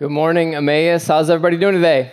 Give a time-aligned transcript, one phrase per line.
[0.00, 1.06] Good morning, Emmaus.
[1.06, 2.10] How's everybody doing today?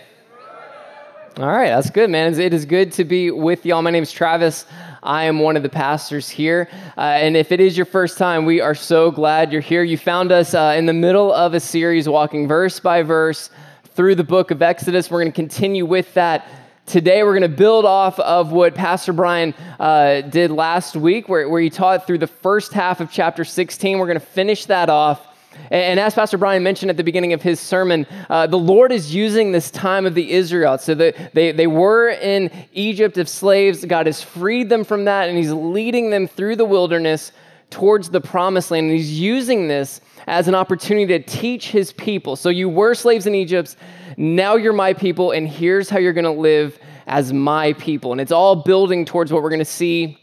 [1.38, 2.38] All right, that's good, man.
[2.38, 3.82] It is good to be with y'all.
[3.82, 4.66] My name is Travis.
[5.02, 6.68] I am one of the pastors here.
[6.98, 9.84] Uh, and if it is your first time, we are so glad you're here.
[9.84, 13.52] You found us uh, in the middle of a series, walking verse by verse
[13.86, 15.10] through the book of Exodus.
[15.10, 16.46] We're going to continue with that.
[16.88, 21.48] Today, we're going to build off of what Pastor Brian uh, did last week, where,
[21.48, 23.98] where he taught through the first half of chapter 16.
[23.98, 25.26] We're going to finish that off
[25.70, 29.14] and as Pastor Brian mentioned at the beginning of his sermon, uh, the Lord is
[29.14, 30.86] using this time of the Israelites.
[30.86, 33.84] So the, they, they were in Egypt of slaves.
[33.84, 37.32] God has freed them from that, and He's leading them through the wilderness
[37.70, 38.86] towards the promised land.
[38.88, 42.36] And He's using this as an opportunity to teach His people.
[42.36, 43.76] So you were slaves in Egypt,
[44.16, 48.12] now you're my people, and here's how you're going to live as my people.
[48.12, 50.18] And it's all building towards what we're going to see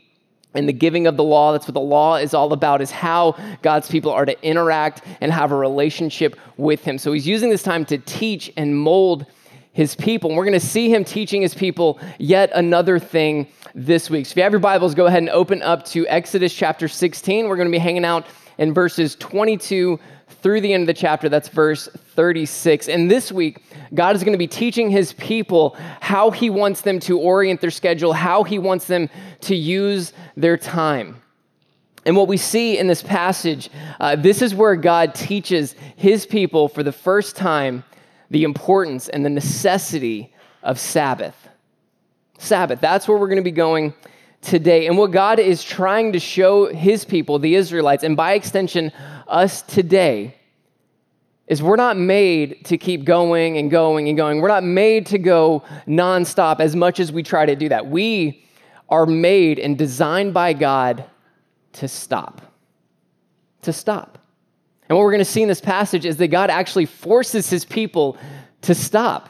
[0.54, 3.36] and the giving of the law that's what the law is all about is how
[3.62, 7.62] god's people are to interact and have a relationship with him so he's using this
[7.62, 9.26] time to teach and mold
[9.72, 14.08] his people and we're going to see him teaching his people yet another thing this
[14.08, 16.88] week so if you have your bibles go ahead and open up to exodus chapter
[16.88, 18.26] 16 we're going to be hanging out
[18.58, 19.98] in verses 22
[20.44, 21.28] through the end of the chapter.
[21.28, 22.88] That's verse 36.
[22.88, 27.00] And this week, God is going to be teaching his people how he wants them
[27.00, 29.08] to orient their schedule, how he wants them
[29.42, 31.20] to use their time.
[32.06, 36.68] And what we see in this passage, uh, this is where God teaches his people
[36.68, 37.84] for the first time
[38.30, 40.32] the importance and the necessity
[40.62, 41.36] of Sabbath.
[42.38, 43.94] Sabbath, that's where we're going to be going
[44.42, 44.86] today.
[44.86, 48.92] And what God is trying to show his people, the Israelites, and by extension,
[49.26, 50.34] us today,
[51.46, 54.40] is we're not made to keep going and going and going.
[54.40, 57.86] We're not made to go nonstop as much as we try to do that.
[57.86, 58.44] We
[58.88, 61.04] are made and designed by God
[61.74, 62.40] to stop.
[63.62, 64.18] To stop.
[64.88, 67.64] And what we're going to see in this passage is that God actually forces his
[67.64, 68.16] people
[68.62, 69.28] to stop.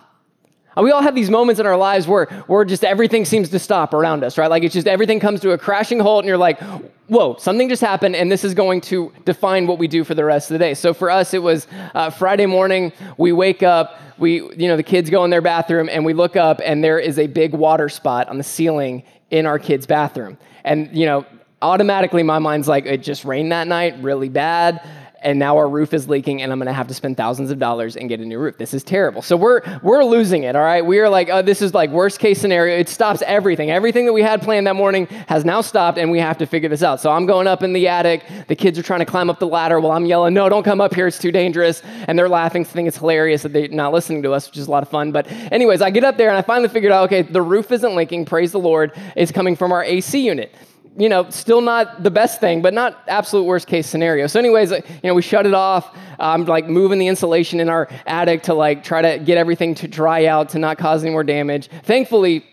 [0.77, 3.95] We all have these moments in our lives where, where just everything seems to stop
[3.95, 4.51] around us, right?
[4.51, 6.61] Like it's just everything comes to a crashing halt, and you're like,
[7.07, 10.25] whoa, something just happened, and this is going to define what we do for the
[10.25, 10.75] rest of the day.
[10.75, 12.93] So for us, it was uh, Friday morning.
[13.19, 16.35] We wake up, we, you know, the kids go in their bathroom, and we look
[16.35, 20.39] up, and there is a big water spot on the ceiling in our kids' bathroom.
[20.65, 21.27] And, you know,
[21.61, 24.87] automatically my mind's like, it just rained that night really bad
[25.25, 27.59] and now our roof is leaking and I'm going to have to spend thousands of
[27.59, 28.59] dollars and get a new roof.
[28.59, 29.23] This is terrible.
[29.23, 30.85] So we're we're losing it, all right?
[30.85, 32.79] We are like, oh, this is like worst case scenario.
[32.79, 33.71] It stops everything.
[33.71, 36.69] Everything that we had planned that morning has now stopped and we have to figure
[36.69, 37.01] this out.
[37.01, 38.23] So I'm going up in the attic.
[38.47, 40.81] The kids are trying to climb up the ladder while I'm yelling, "No, don't come
[40.81, 41.07] up here.
[41.07, 44.49] It's too dangerous." And they're laughing, think it's hilarious that they're not listening to us,
[44.49, 45.13] which is a lot of fun.
[45.13, 47.95] But anyways, I get up there and I finally figured out, okay, the roof isn't
[47.95, 48.27] leaking.
[48.27, 48.93] Praise the Lord.
[49.17, 50.55] It's coming from our AC unit
[50.97, 54.27] you know, still not the best thing, but not absolute worst case scenario.
[54.27, 55.97] So, anyways, you know, we shut it off.
[56.19, 59.89] I'm like moving the insulation in our attic to like try to get everything to
[59.89, 61.69] dry out to not cause any more damage.
[61.83, 62.45] Thankfully,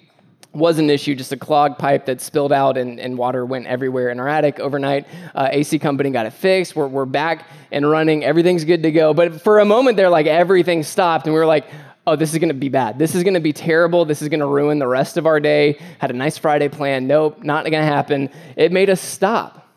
[0.53, 4.09] was an issue, just a clogged pipe that spilled out and, and water went everywhere
[4.09, 5.07] in our attic overnight.
[5.33, 6.75] Uh, AC company got it fixed.
[6.75, 8.25] We're, we're back and running.
[8.25, 9.13] Everything's good to go.
[9.13, 11.67] But for a moment there, like everything stopped, and we were like,
[12.07, 12.97] oh, this is going to be bad.
[12.97, 14.05] This is going to be terrible.
[14.05, 15.79] This is going to ruin the rest of our day.
[15.99, 17.07] Had a nice Friday plan.
[17.07, 18.29] Nope, not going to happen.
[18.55, 19.67] It made us stop.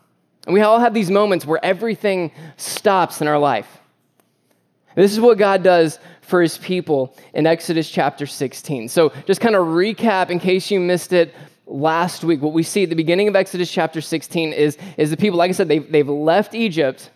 [0.45, 3.79] And we all have these moments where everything stops in our life.
[4.95, 8.87] This is what God does for his people in Exodus chapter 16.
[8.87, 11.35] So, just kind of recap in case you missed it
[11.67, 12.41] last week.
[12.41, 15.49] What we see at the beginning of Exodus chapter 16 is, is the people, like
[15.49, 17.09] I said, they've, they've left Egypt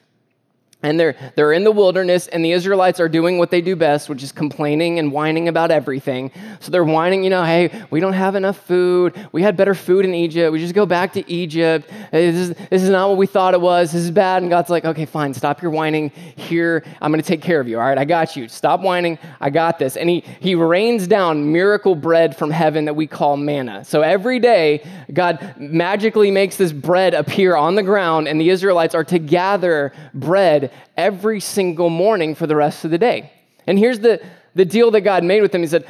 [0.81, 4.07] and they're, they're in the wilderness, and the Israelites are doing what they do best,
[4.07, 6.31] which is complaining and whining about everything.
[6.61, 9.13] So they're whining, you know, hey, we don't have enough food.
[9.33, 10.53] We had better food in Egypt.
[10.53, 11.89] We just go back to Egypt.
[12.11, 13.91] This is, this is not what we thought it was.
[13.91, 14.41] This is bad.
[14.41, 16.11] And God's like, okay, fine, stop your whining.
[16.37, 17.77] Here, I'm going to take care of you.
[17.77, 18.47] All right, I got you.
[18.47, 19.19] Stop whining.
[19.41, 19.97] I got this.
[19.97, 23.83] And he, he rains down miracle bread from heaven that we call manna.
[23.83, 28.95] So every day, God magically makes this bread appear on the ground, and the Israelites
[28.95, 33.31] are to gather bread every single morning for the rest of the day.
[33.67, 34.21] And here's the,
[34.55, 35.61] the deal that God made with them.
[35.61, 35.85] He said,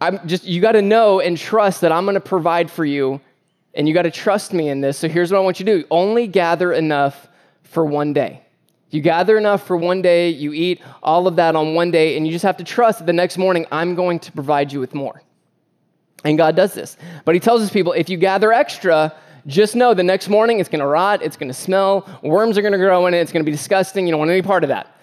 [0.00, 3.20] I'm just, you got to know and trust that I'm going to provide for you,
[3.74, 4.98] and you got to trust me in this.
[4.98, 7.28] So here's what I want you to do only gather enough
[7.62, 8.42] for one day.
[8.90, 12.26] You gather enough for one day, you eat all of that on one day, and
[12.26, 14.94] you just have to trust that the next morning I'm going to provide you with
[14.94, 15.22] more.
[16.24, 16.96] And God does this.
[17.24, 19.14] But He tells His people if you gather extra,
[19.46, 22.62] just know the next morning it's going to rot, it's going to smell, worms are
[22.62, 24.06] going to grow in it, it's going to be disgusting.
[24.06, 24.96] You don't want any part of that.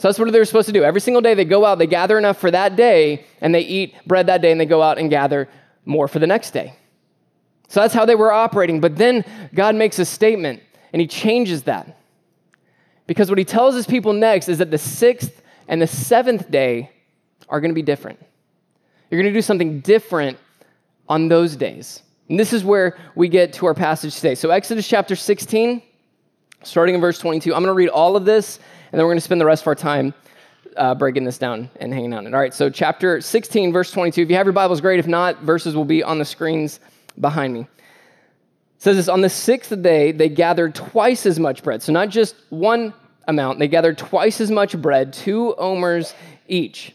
[0.00, 0.82] So that's what they're supposed to do.
[0.82, 3.94] Every single day they go out, they gather enough for that day, and they eat
[4.06, 5.46] bread that day, and they go out and gather
[5.84, 6.74] more for the next day.
[7.68, 8.80] So that's how they were operating.
[8.80, 9.24] But then
[9.54, 10.62] God makes a statement,
[10.92, 11.98] and He changes that.
[13.06, 16.90] Because what He tells His people next is that the sixth and the seventh day
[17.50, 18.18] are going to be different.
[19.10, 20.38] You're going to do something different
[21.08, 22.02] on those days.
[22.30, 24.36] And this is where we get to our passage today.
[24.36, 25.82] So, Exodus chapter 16,
[26.62, 27.52] starting in verse 22.
[27.52, 28.60] I'm going to read all of this,
[28.92, 30.14] and then we're going to spend the rest of our time
[30.76, 32.32] uh, breaking this down and hanging on it.
[32.32, 34.22] All right, so chapter 16, verse 22.
[34.22, 35.00] If you have your Bibles, great.
[35.00, 36.78] If not, verses will be on the screens
[37.18, 37.62] behind me.
[37.62, 37.68] It
[38.78, 41.82] says this On the sixth day, they gathered twice as much bread.
[41.82, 42.94] So, not just one
[43.26, 46.14] amount, they gathered twice as much bread, two omers
[46.46, 46.94] each.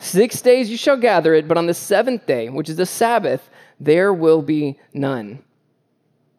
[0.00, 3.50] Six days you shall gather it, but on the seventh day, which is the Sabbath,
[3.78, 5.44] there will be none.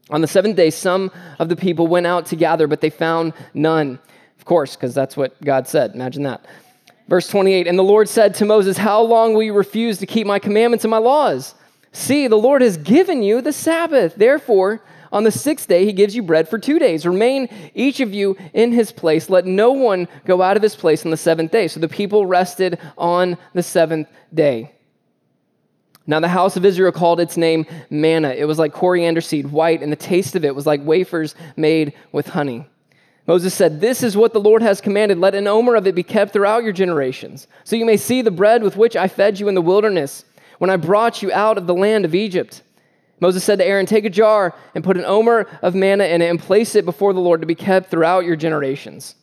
[0.09, 3.33] On the seventh day, some of the people went out to gather, but they found
[3.53, 3.99] none.
[4.39, 5.93] Of course, because that's what God said.
[5.93, 6.43] Imagine that.
[7.07, 10.25] Verse 28 And the Lord said to Moses, How long will you refuse to keep
[10.25, 11.53] my commandments and my laws?
[11.91, 14.15] See, the Lord has given you the Sabbath.
[14.15, 14.81] Therefore,
[15.11, 17.05] on the sixth day, he gives you bread for two days.
[17.05, 19.29] Remain each of you in his place.
[19.29, 21.67] Let no one go out of his place on the seventh day.
[21.67, 24.71] So the people rested on the seventh day.
[26.07, 28.29] Now, the house of Israel called its name manna.
[28.29, 31.93] It was like coriander seed, white, and the taste of it was like wafers made
[32.11, 32.65] with honey.
[33.27, 35.19] Moses said, This is what the Lord has commanded.
[35.19, 38.31] Let an omer of it be kept throughout your generations, so you may see the
[38.31, 40.25] bread with which I fed you in the wilderness
[40.57, 42.63] when I brought you out of the land of Egypt.
[43.21, 46.29] Moses said to Aaron, Take a jar and put an omer of manna in it
[46.29, 49.15] and place it before the Lord to be kept throughout your generations.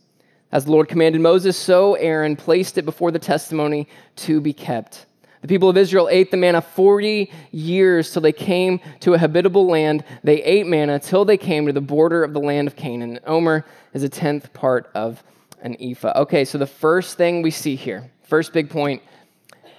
[0.51, 3.87] As the Lord commanded Moses, so Aaron placed it before the testimony
[4.17, 5.05] to be kept.
[5.43, 9.67] The people of Israel ate the manna 40 years till they came to a habitable
[9.67, 10.05] land.
[10.25, 13.21] They ate manna till they came to the border of the land of Canaan.
[13.27, 15.23] Omer is a tenth part of
[15.63, 16.13] an ephah.
[16.17, 19.03] Okay, so the first thing we see here, first big point,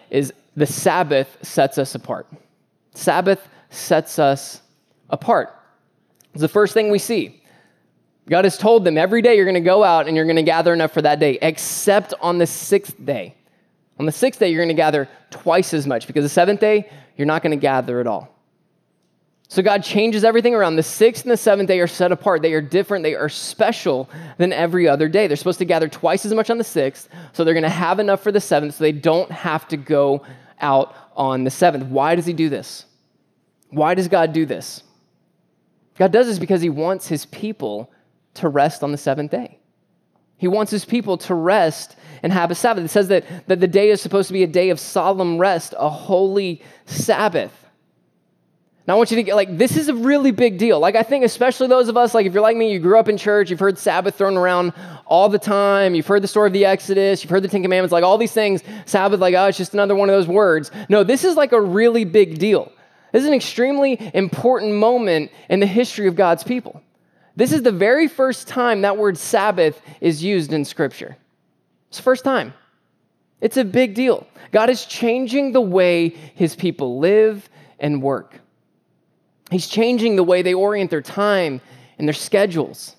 [0.10, 2.28] is the Sabbath sets us apart.
[2.94, 4.62] Sabbath sets us
[5.10, 5.56] apart.
[6.34, 7.42] It's the first thing we see.
[8.30, 10.44] God has told them every day you're going to go out and you're going to
[10.44, 13.36] gather enough for that day, except on the sixth day.
[13.98, 16.90] On the sixth day, you're going to gather twice as much because the seventh day,
[17.18, 18.34] you're not going to gather at all.
[19.50, 20.76] So God changes everything around.
[20.76, 22.44] The sixth and the seventh day are set apart.
[22.44, 23.02] They are different.
[23.02, 24.08] They are special
[24.38, 25.26] than every other day.
[25.26, 28.00] They're supposed to gather twice as much on the sixth, so they're going to have
[28.00, 30.24] enough for the seventh, so they don't have to go
[30.62, 31.86] out on the seventh.
[31.86, 32.86] Why does He do this?
[33.70, 34.84] Why does God do this?
[35.98, 37.92] God does this because he wants his people
[38.36, 39.60] to rest on the seventh day.
[40.38, 42.86] He wants his people to rest and have a Sabbath.
[42.86, 45.76] It says that, that the day is supposed to be a day of solemn rest,
[45.78, 47.54] a holy Sabbath.
[48.88, 50.80] Now, I want you to get like, this is a really big deal.
[50.80, 53.10] Like, I think, especially those of us, like, if you're like me, you grew up
[53.10, 54.74] in church, you've heard Sabbath thrown around
[55.06, 57.92] all the time, you've heard the story of the Exodus, you've heard the Ten Commandments,
[57.92, 58.64] like all these things.
[58.86, 60.72] Sabbath, like, oh, it's just another one of those words.
[60.88, 62.72] No, this is like a really big deal.
[63.12, 66.82] This is an extremely important moment in the history of God's people.
[67.36, 71.18] This is the very first time that word Sabbath is used in Scripture.
[71.88, 72.54] It's the first time.
[73.42, 74.28] It's a big deal.
[74.52, 77.50] God is changing the way his people live
[77.80, 78.40] and work.
[79.50, 81.62] He's changing the way they orient their time
[81.98, 82.96] and their schedules.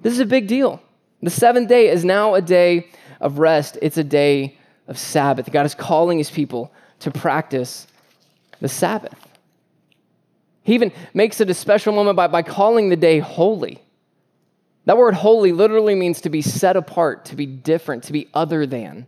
[0.00, 0.82] This is a big deal.
[1.22, 2.88] The seventh day is now a day
[3.20, 5.52] of rest, it's a day of Sabbath.
[5.52, 7.86] God is calling his people to practice
[8.62, 9.18] the Sabbath.
[10.62, 13.82] He even makes it a special moment by, by calling the day holy.
[14.84, 18.64] That word holy literally means to be set apart, to be different, to be other
[18.64, 19.06] than.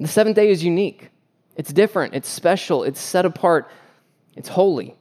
[0.00, 1.10] The seventh day is unique.
[1.56, 3.70] It's different, it's special, it's set apart,
[4.34, 4.94] it's holy.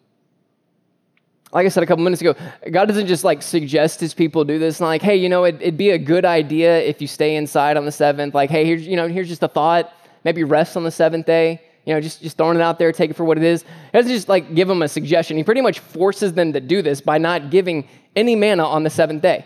[1.54, 2.36] Like I said a couple minutes ago,
[2.70, 4.82] God doesn't just like suggest his people do this.
[4.82, 7.86] Like, hey, you know, it, would be a good idea if you stay inside on
[7.86, 8.36] the seventh.
[8.36, 9.92] Like, hey, here's, you know, here's just a thought.
[10.26, 11.62] Maybe rest on the seventh day.
[11.90, 13.64] You know, just, just throwing it out there, take it for what it is.
[13.64, 15.38] He doesn't just like give them a suggestion.
[15.38, 18.92] He pretty much forces them to do this by not giving any manna on the
[18.92, 19.44] seventh day.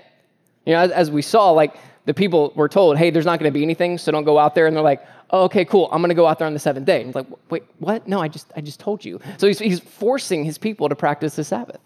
[0.66, 3.50] You know, as, as we saw, like the people were told, hey, there's not going
[3.50, 4.68] to be anything, so don't go out there.
[4.68, 5.88] And they're like, oh, okay, cool.
[5.90, 7.02] I'm going to go out there on the seventh day.
[7.04, 8.10] And like, wait, what?
[8.10, 9.22] No, I just, I just told you.
[9.38, 11.80] So he's, he's forcing his people to practice the Sabbath.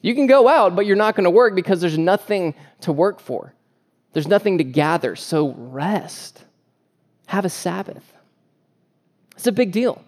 [0.00, 3.18] You can go out, but you're not going to work because there's nothing to work
[3.18, 3.52] for.
[4.12, 5.16] There's nothing to gather.
[5.16, 6.44] So rest.
[7.26, 8.12] Have a Sabbath.
[9.42, 10.00] It's a big deal.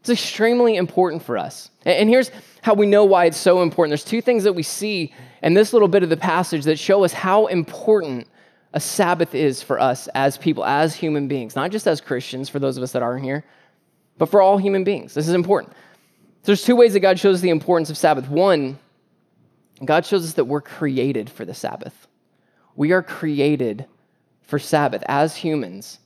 [0.00, 1.70] It's extremely important for us.
[1.86, 3.92] And here's how we know why it's so important.
[3.92, 7.02] There's two things that we see in this little bit of the passage that show
[7.02, 8.28] us how important
[8.74, 12.58] a Sabbath is for us as people, as human beings, not just as Christians, for
[12.58, 13.42] those of us that aren't here,
[14.18, 15.14] but for all human beings.
[15.14, 15.72] This is important.
[15.72, 15.76] So
[16.44, 18.28] there's two ways that God shows the importance of Sabbath.
[18.28, 18.78] One,
[19.82, 22.06] God shows us that we're created for the Sabbath.
[22.76, 23.86] We are created
[24.42, 26.00] for Sabbath as humans,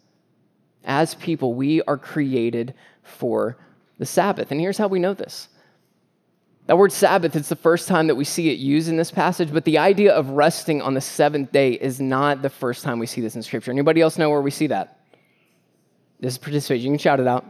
[0.85, 1.55] as people.
[1.55, 3.57] We are created for
[3.99, 4.51] the Sabbath.
[4.51, 5.49] And here's how we know this.
[6.67, 9.53] That word Sabbath, it's the first time that we see it used in this passage,
[9.53, 13.07] but the idea of resting on the seventh day is not the first time we
[13.07, 13.73] see this in Scripture.
[13.73, 15.01] Anybody else know where we see that?
[16.21, 16.85] This is participation.
[16.85, 17.45] You can shout it out.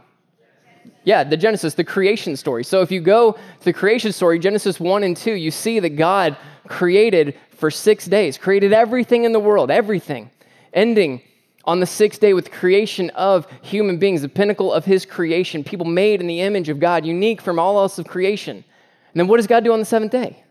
[1.03, 2.63] Yeah, the Genesis, the creation story.
[2.63, 5.91] So if you go to the creation story, Genesis 1 and 2, you see that
[5.91, 6.35] God
[6.67, 10.31] created for six days, created everything in the world, everything,
[10.73, 11.21] ending
[11.65, 15.85] on the sixth day with creation of human beings, the pinnacle of his creation, people
[15.85, 18.57] made in the image of God, unique from all else of creation.
[18.57, 20.43] And then what does God do on the seventh day?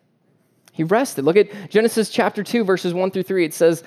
[0.73, 1.25] He rested.
[1.25, 3.45] Look at Genesis chapter 2, verses 1 through 3.
[3.45, 3.85] It says,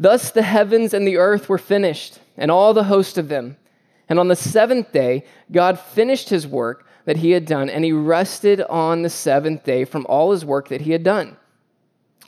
[0.00, 3.56] Thus the heavens and the earth were finished, and all the host of them.
[4.08, 7.92] And on the seventh day, God finished his work that he had done, and he
[7.92, 11.36] rested on the seventh day from all his work that he had done.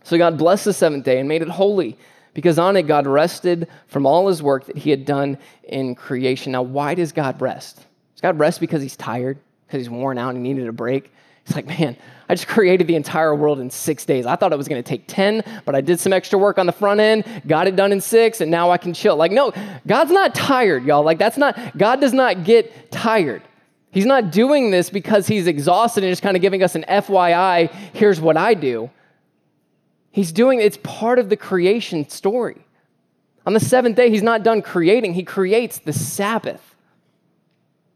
[0.04, 1.98] So God blessed the seventh day and made it holy,
[2.38, 6.52] because on it God rested from all his work that he had done in creation.
[6.52, 7.78] Now, why does God rest?
[8.14, 11.10] Does God rest because he's tired, because he's worn out and needed a break?
[11.44, 11.96] It's like, man,
[12.28, 14.24] I just created the entire world in six days.
[14.24, 16.66] I thought it was going to take 10, but I did some extra work on
[16.66, 19.16] the front end, got it done in six, and now I can chill.
[19.16, 19.52] Like, no,
[19.84, 21.02] God's not tired, y'all.
[21.02, 23.42] Like, that's not, God does not get tired.
[23.90, 27.68] He's not doing this because he's exhausted and just kind of giving us an FYI,
[27.94, 28.90] here's what I do.
[30.10, 32.64] He's doing it's part of the creation story.
[33.46, 36.74] On the seventh day, he's not done creating, he creates the Sabbath.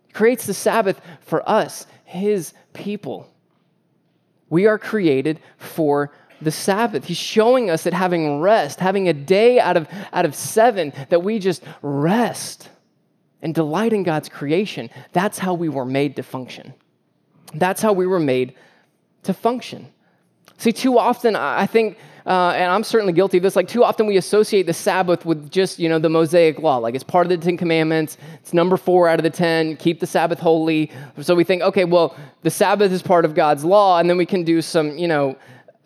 [0.07, 3.29] He creates the Sabbath for us, his people.
[4.49, 7.05] We are created for the Sabbath.
[7.05, 11.23] He's showing us that having rest, having a day out of, out of seven, that
[11.23, 12.69] we just rest
[13.43, 16.73] and delight in God's creation, that's how we were made to function.
[17.55, 18.55] That's how we were made
[19.25, 19.92] to function.
[20.63, 23.57] See, too often, I think uh, and I'm certainly guilty of this.
[23.57, 26.95] Like too often we associate the Sabbath with just you know the Mosaic law, like
[26.95, 28.17] it's part of the Ten Commandments.
[28.35, 29.77] It's number four out of the ten.
[29.77, 30.93] Keep the Sabbath holy.
[31.21, 34.25] So we think, okay, well the Sabbath is part of God's law, and then we
[34.25, 35.37] can do some you know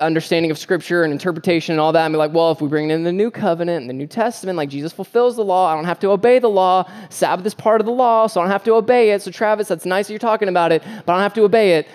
[0.00, 2.90] understanding of Scripture and interpretation and all that, and be like, well, if we bring
[2.90, 5.86] in the New Covenant and the New Testament, like Jesus fulfills the law, I don't
[5.86, 6.84] have to obey the law.
[7.08, 9.22] Sabbath is part of the law, so I don't have to obey it.
[9.22, 11.78] So Travis, that's nice that you're talking about it, but I don't have to obey
[11.78, 11.88] it.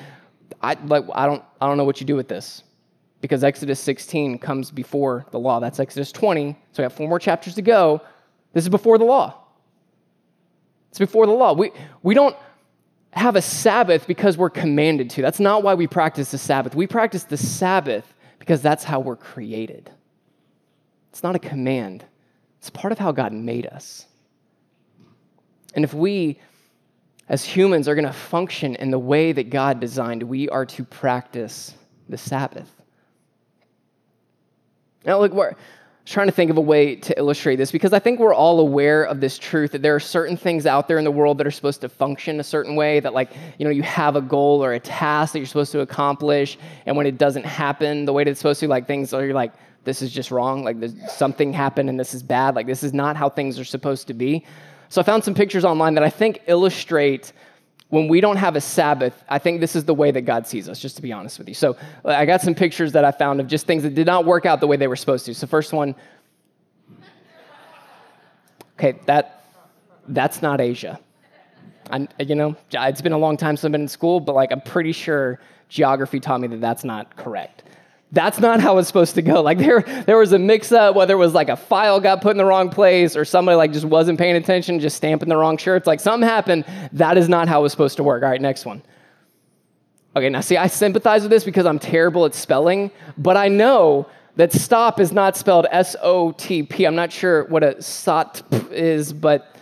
[0.64, 2.64] I like I don't I don't know what you do with this
[3.22, 5.60] because Exodus 16 comes before the law.
[5.60, 6.58] That's Exodus 20.
[6.72, 8.02] So we have four more chapters to go.
[8.54, 9.36] This is before the law.
[10.90, 11.54] It's before the law.
[11.54, 11.72] We,
[12.04, 12.36] we don't
[13.12, 15.22] have a Sabbath because we're commanded to.
[15.22, 16.76] That's not why we practice the Sabbath.
[16.76, 19.90] We practice the Sabbath because that's how we're created.
[21.12, 22.04] It's not a command,
[22.58, 24.08] it's part of how God made us.
[25.74, 26.40] And if we,
[27.30, 30.84] as humans, are going to function in the way that God designed, we are to
[30.84, 31.74] practice
[32.10, 32.81] the Sabbath.
[35.06, 35.56] Now, look, we're
[36.06, 39.04] trying to think of a way to illustrate this because I think we're all aware
[39.04, 41.52] of this truth that there are certain things out there in the world that are
[41.52, 44.74] supposed to function a certain way, that, like, you know, you have a goal or
[44.74, 48.32] a task that you're supposed to accomplish, and when it doesn't happen the way that
[48.32, 49.54] it's supposed to, like, things are, you're like,
[49.84, 50.78] this is just wrong, like,
[51.10, 54.14] something happened and this is bad, like, this is not how things are supposed to
[54.14, 54.46] be.
[54.90, 57.32] So I found some pictures online that I think illustrate
[57.92, 60.70] when we don't have a Sabbath, I think this is the way that God sees
[60.70, 61.54] us, just to be honest with you.
[61.54, 64.46] So I got some pictures that I found of just things that did not work
[64.46, 65.36] out the way they were supposed to.
[65.36, 65.94] So first one,
[68.80, 69.44] okay, that
[70.08, 71.00] that's not Asia.
[71.90, 74.54] I'm, you know, it's been a long time since I've been in school, but like
[74.54, 77.64] I'm pretty sure geography taught me that that's not correct.
[78.14, 79.42] That's not how it's supposed to go.
[79.42, 82.38] Like there, there was a mix-up, whether it was like a file got put in
[82.38, 85.88] the wrong place or somebody like just wasn't paying attention, just stamping the wrong shirts.
[85.88, 86.66] Like something happened.
[86.92, 88.24] That is not how it's supposed to work.
[88.24, 88.82] All right, next one.
[90.14, 94.08] Okay, now see, I sympathize with this because I'm terrible at spelling, but I know
[94.36, 96.86] that stop is not spelled S-O-T-P.
[96.86, 99.56] I'm not sure what a sot is, but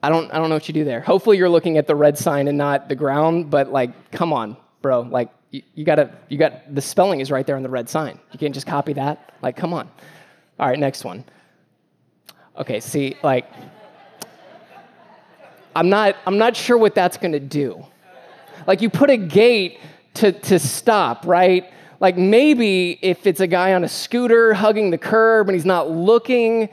[0.00, 1.00] I don't, I don't know what you do there.
[1.00, 4.56] Hopefully you're looking at the red sign and not the ground, but like, come on,
[4.80, 5.00] bro.
[5.00, 8.18] Like, you, you gotta, you got, the spelling is right there on the red sign.
[8.32, 9.34] You can't just copy that.
[9.42, 9.88] Like, come on.
[10.58, 11.24] All right, next one.
[12.56, 13.46] Okay, see, like,
[15.74, 17.84] I'm not, I'm not sure what that's gonna do.
[18.66, 19.78] Like, you put a gate
[20.14, 21.72] to, to stop, right?
[22.00, 25.90] Like, maybe if it's a guy on a scooter hugging the curb and he's not
[25.90, 26.68] looking,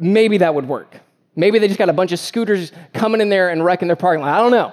[0.00, 1.00] maybe that would work.
[1.34, 4.22] Maybe they just got a bunch of scooters coming in there and wrecking their parking
[4.22, 4.34] lot.
[4.34, 4.72] I don't know.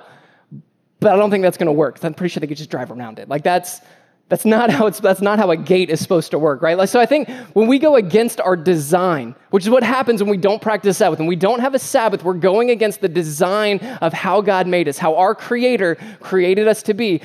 [1.00, 2.04] But I don't think that's going to work.
[2.04, 3.30] I'm pretty sure they could just drive around it.
[3.30, 3.82] Like that's
[4.30, 6.78] That's not how it's that's not how a gate is supposed to work, right?
[6.78, 10.30] Like, so I think when we go against our design, which is what happens when
[10.30, 13.80] we don't practice Sabbath, and we don't have a Sabbath, we're going against the design
[14.02, 17.22] of how God made us, how our creator created us to be.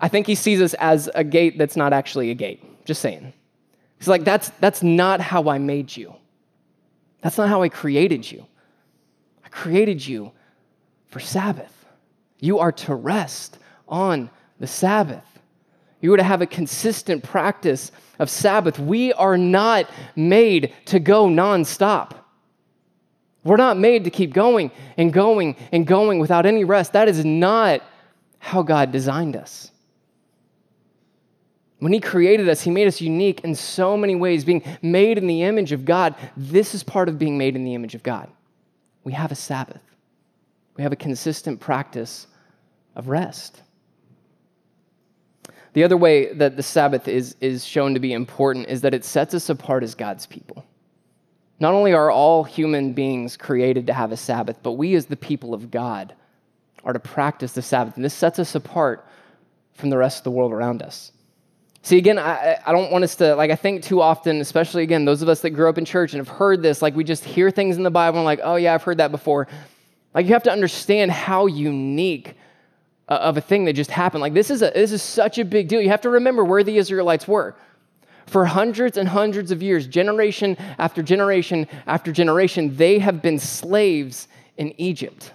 [0.00, 2.84] I think he sees us as a gate that's not actually a gate.
[2.84, 3.32] Just saying.
[3.98, 6.14] He's like, that's that's not how I made you.
[7.22, 8.44] That's not how I created you.
[9.44, 10.32] I created you
[11.06, 11.79] for Sabbath.
[12.40, 15.24] You are to rest on the Sabbath.
[16.00, 18.78] You are to have a consistent practice of Sabbath.
[18.78, 22.12] We are not made to go nonstop.
[23.44, 26.92] We're not made to keep going and going and going without any rest.
[26.92, 27.82] That is not
[28.38, 29.70] how God designed us.
[31.78, 35.26] When He created us, He made us unique in so many ways, being made in
[35.26, 36.14] the image of God.
[36.36, 38.28] This is part of being made in the image of God.
[39.04, 39.82] We have a Sabbath,
[40.76, 42.26] we have a consistent practice
[42.94, 43.62] of rest.
[45.72, 49.04] The other way that the Sabbath is, is shown to be important is that it
[49.04, 50.64] sets us apart as God's people.
[51.60, 55.16] Not only are all human beings created to have a Sabbath, but we as the
[55.16, 56.14] people of God
[56.82, 57.96] are to practice the Sabbath.
[57.96, 59.06] And this sets us apart
[59.74, 61.12] from the rest of the world around us.
[61.82, 65.04] See, again, I, I don't want us to, like, I think too often, especially again,
[65.04, 67.24] those of us that grew up in church and have heard this, like, we just
[67.24, 69.46] hear things in the Bible and, like, oh, yeah, I've heard that before.
[70.14, 72.34] Like, you have to understand how unique
[73.10, 74.20] Uh, of a thing that just happened.
[74.20, 75.80] Like this is a, this is such a big deal.
[75.80, 77.56] You have to remember where the Israelites were.
[78.26, 84.28] For hundreds and hundreds of years, generation after generation after generation, they have been slaves
[84.56, 85.32] in Egypt.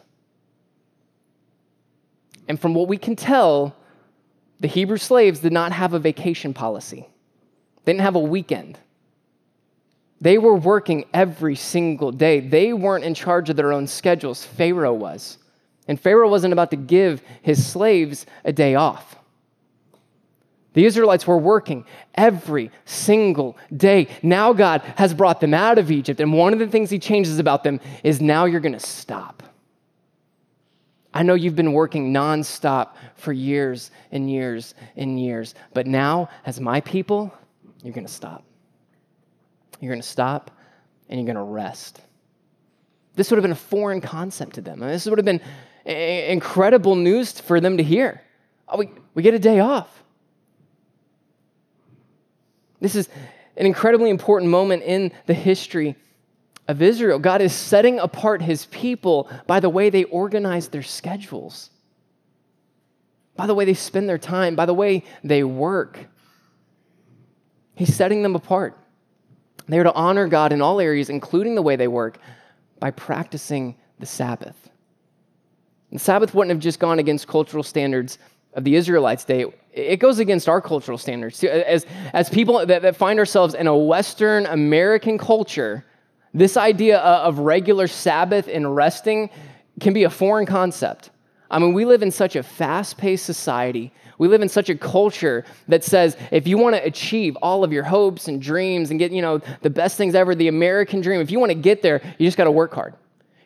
[2.47, 3.75] And from what we can tell,
[4.61, 7.05] the Hebrew slaves did not have a vacation policy.
[7.83, 8.79] They didn't have a weekend.
[10.21, 12.39] They were working every single day.
[12.39, 14.45] They weren't in charge of their own schedules.
[14.45, 15.39] Pharaoh was.
[15.87, 19.15] And Pharaoh wasn't about to give his slaves a day off.
[20.73, 24.07] The Israelites were working every single day.
[24.21, 26.19] Now God has brought them out of Egypt.
[26.19, 29.41] And one of the things he changes about them is now you're going to stop.
[31.13, 36.59] I know you've been working nonstop for years and years and years, but now, as
[36.59, 37.33] my people,
[37.81, 38.43] you're going to stop.
[39.79, 40.51] You're going to stop
[41.07, 42.01] and you're going to rest.
[43.15, 44.79] This would have been a foreign concept to them.
[44.79, 45.39] This would have been
[45.85, 48.21] incredible news for them to hear.
[48.67, 50.03] Oh, we, we get a day off.
[52.79, 53.09] This is
[53.57, 55.95] an incredibly important moment in the history
[56.67, 57.19] of Israel.
[57.19, 61.69] God is setting apart his people by the way they organize their schedules,
[63.35, 65.99] by the way they spend their time, by the way they work.
[67.75, 68.77] He's setting them apart.
[69.67, 72.19] They are to honor God in all areas, including the way they work,
[72.79, 74.69] by practicing the Sabbath.
[75.95, 78.19] The Sabbath wouldn't have just gone against cultural standards
[78.53, 79.45] of the Israelites' day.
[79.71, 81.41] It goes against our cultural standards.
[81.43, 85.85] As, as people that, that find ourselves in a Western American culture,
[86.33, 89.29] this idea of regular Sabbath and resting
[89.79, 91.11] can be a foreign concept.
[91.49, 93.93] I mean, we live in such a fast paced society.
[94.17, 97.71] We live in such a culture that says if you want to achieve all of
[97.71, 101.21] your hopes and dreams and get, you know, the best things ever, the American dream,
[101.21, 102.95] if you want to get there, you just got to work hard.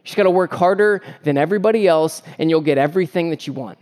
[0.09, 3.77] Just got to work harder than everybody else, and you'll get everything that you want.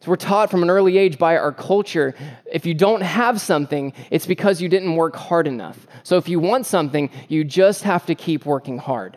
[0.00, 2.14] So we're taught from an early age by our culture
[2.52, 5.86] if you don't have something, it's because you didn't work hard enough.
[6.02, 9.16] So if you want something, you just have to keep working hard.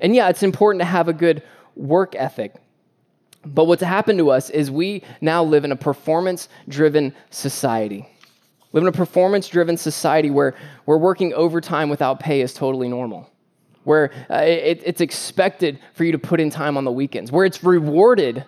[0.00, 1.42] And yeah, it's important to have a good
[1.74, 2.54] work ethic.
[3.44, 8.08] But what's happened to us is we now live in a performance driven society.
[8.72, 10.54] Live in a performance driven society where,
[10.84, 13.28] where working overtime without pay is totally normal
[13.84, 17.44] where uh, it, it's expected for you to put in time on the weekends, where
[17.44, 18.44] it's rewarded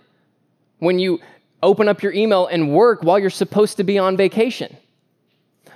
[0.78, 1.20] when you
[1.62, 4.76] open up your email and work while you're supposed to be on vacation.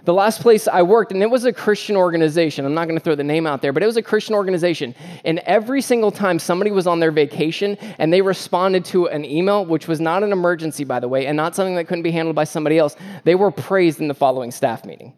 [0.05, 2.64] The last place I worked, and it was a Christian organization.
[2.64, 4.94] I'm not going to throw the name out there, but it was a Christian organization.
[5.25, 9.66] And every single time somebody was on their vacation and they responded to an email,
[9.66, 12.35] which was not an emergency, by the way, and not something that couldn't be handled
[12.35, 15.12] by somebody else, they were praised in the following staff meeting.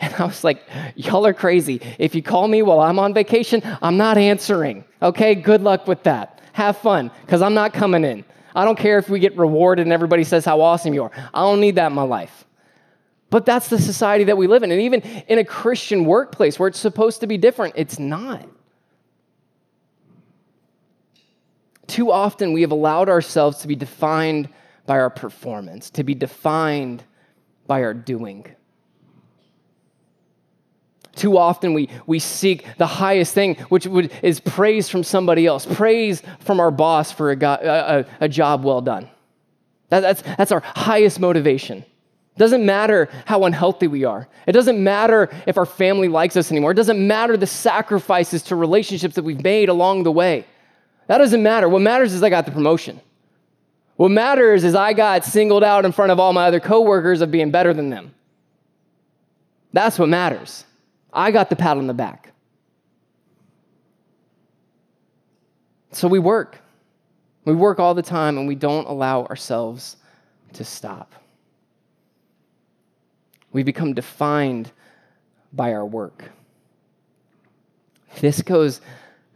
[0.00, 0.62] And I was like,
[0.96, 1.80] y'all are crazy.
[1.98, 4.84] If you call me while I'm on vacation, I'm not answering.
[5.00, 6.40] Okay, good luck with that.
[6.52, 8.24] Have fun, because I'm not coming in.
[8.54, 11.10] I don't care if we get rewarded and everybody says how awesome you are.
[11.32, 12.44] I don't need that in my life.
[13.30, 14.70] But that's the society that we live in.
[14.70, 18.46] And even in a Christian workplace where it's supposed to be different, it's not.
[21.88, 24.48] Too often we have allowed ourselves to be defined
[24.86, 27.02] by our performance, to be defined
[27.66, 28.46] by our doing.
[31.14, 35.64] Too often we, we seek the highest thing, which would, is praise from somebody else,
[35.64, 39.08] praise from our boss for a, a, a job well done.
[39.90, 41.78] That, that's, that's our highest motivation.
[41.78, 44.26] It doesn't matter how unhealthy we are.
[44.46, 46.72] It doesn't matter if our family likes us anymore.
[46.72, 50.44] It doesn't matter the sacrifices to relationships that we've made along the way.
[51.06, 51.68] That doesn't matter.
[51.68, 53.00] What matters is I got the promotion.
[53.96, 57.30] What matters is I got singled out in front of all my other coworkers of
[57.30, 58.12] being better than them.
[59.72, 60.64] That's what matters.
[61.14, 62.32] I got the pat on the back.
[65.92, 66.58] So we work.
[67.44, 69.96] We work all the time and we don't allow ourselves
[70.54, 71.12] to stop.
[73.52, 74.72] We become defined
[75.52, 76.30] by our work.
[78.20, 78.80] This goes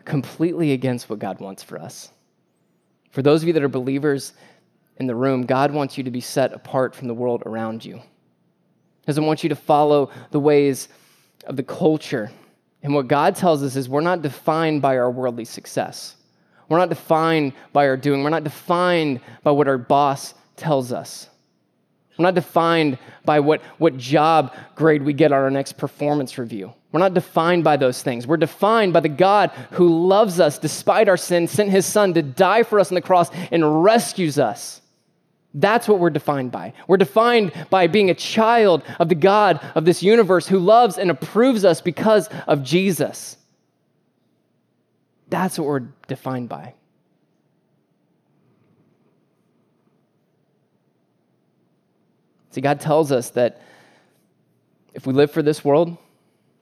[0.05, 2.11] completely against what God wants for us.
[3.11, 4.33] For those of you that are believers
[4.97, 7.97] in the room, God wants you to be set apart from the world around you.
[7.97, 10.89] He doesn't want you to follow the ways
[11.49, 12.31] of the culture.
[12.83, 16.15] And what God tells us is we're not defined by our worldly success.
[16.69, 18.23] We're not defined by our doing.
[18.23, 21.29] We're not defined by what our boss tells us.
[22.19, 26.73] We're not defined by what, what job grade we get on our next performance review.
[26.93, 28.27] We're not defined by those things.
[28.27, 32.23] We're defined by the God who loves us despite our sin, sent his son to
[32.23, 34.81] die for us on the cross, and rescues us.
[35.59, 36.73] That's what we're defined by.
[36.87, 41.11] We're defined by being a child of the God of this universe who loves and
[41.11, 43.37] approves us because of Jesus.
[45.29, 46.75] That's what we're defined by.
[52.51, 53.61] See, God tells us that
[54.95, 55.97] if we live for this world,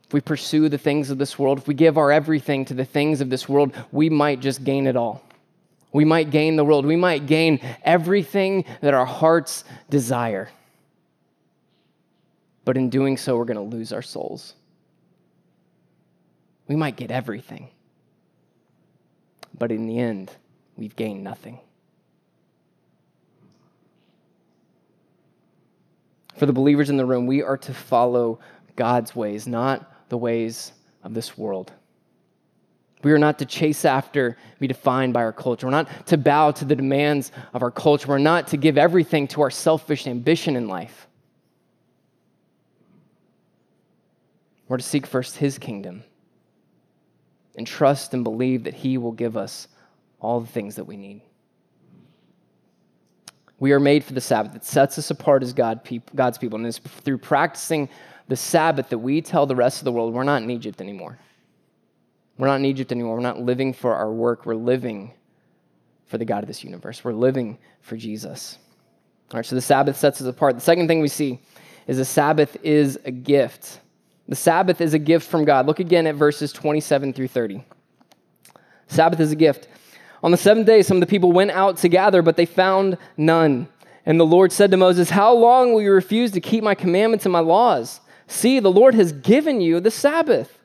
[0.06, 2.84] if we pursue the things of this world, if we give our everything to the
[2.86, 5.22] things of this world, we might just gain it all.
[5.96, 6.86] We might gain the world.
[6.86, 10.48] We might gain everything that our hearts desire.
[12.64, 14.54] But in doing so, we're going to lose our souls.
[16.68, 17.70] We might get everything
[19.58, 20.30] but in the end,
[20.76, 21.58] we've gained nothing.
[26.36, 28.38] For the believers in the room, we are to follow
[28.76, 31.72] God's ways, not the ways of this world.
[33.06, 35.68] We are not to chase after, be defined by our culture.
[35.68, 38.08] We're not to bow to the demands of our culture.
[38.08, 41.06] We're not to give everything to our selfish ambition in life.
[44.66, 46.02] We're to seek first His kingdom
[47.54, 49.68] and trust and believe that He will give us
[50.18, 51.22] all the things that we need.
[53.60, 54.56] We are made for the Sabbath.
[54.56, 56.58] It sets us apart as God, God's people.
[56.58, 57.88] And it's through practicing
[58.26, 61.20] the Sabbath that we tell the rest of the world we're not in Egypt anymore.
[62.38, 63.16] We're not in Egypt anymore.
[63.16, 64.46] We're not living for our work.
[64.46, 65.12] We're living
[66.06, 67.02] for the God of this universe.
[67.02, 68.58] We're living for Jesus.
[69.32, 70.54] All right, so the Sabbath sets us apart.
[70.54, 71.40] The second thing we see
[71.86, 73.80] is the Sabbath is a gift.
[74.28, 75.66] The Sabbath is a gift from God.
[75.66, 77.64] Look again at verses 27 through 30.
[78.88, 79.68] Sabbath is a gift.
[80.22, 82.98] On the seventh day, some of the people went out to gather, but they found
[83.16, 83.68] none.
[84.04, 87.26] And the Lord said to Moses, How long will you refuse to keep my commandments
[87.26, 88.00] and my laws?
[88.28, 90.55] See, the Lord has given you the Sabbath.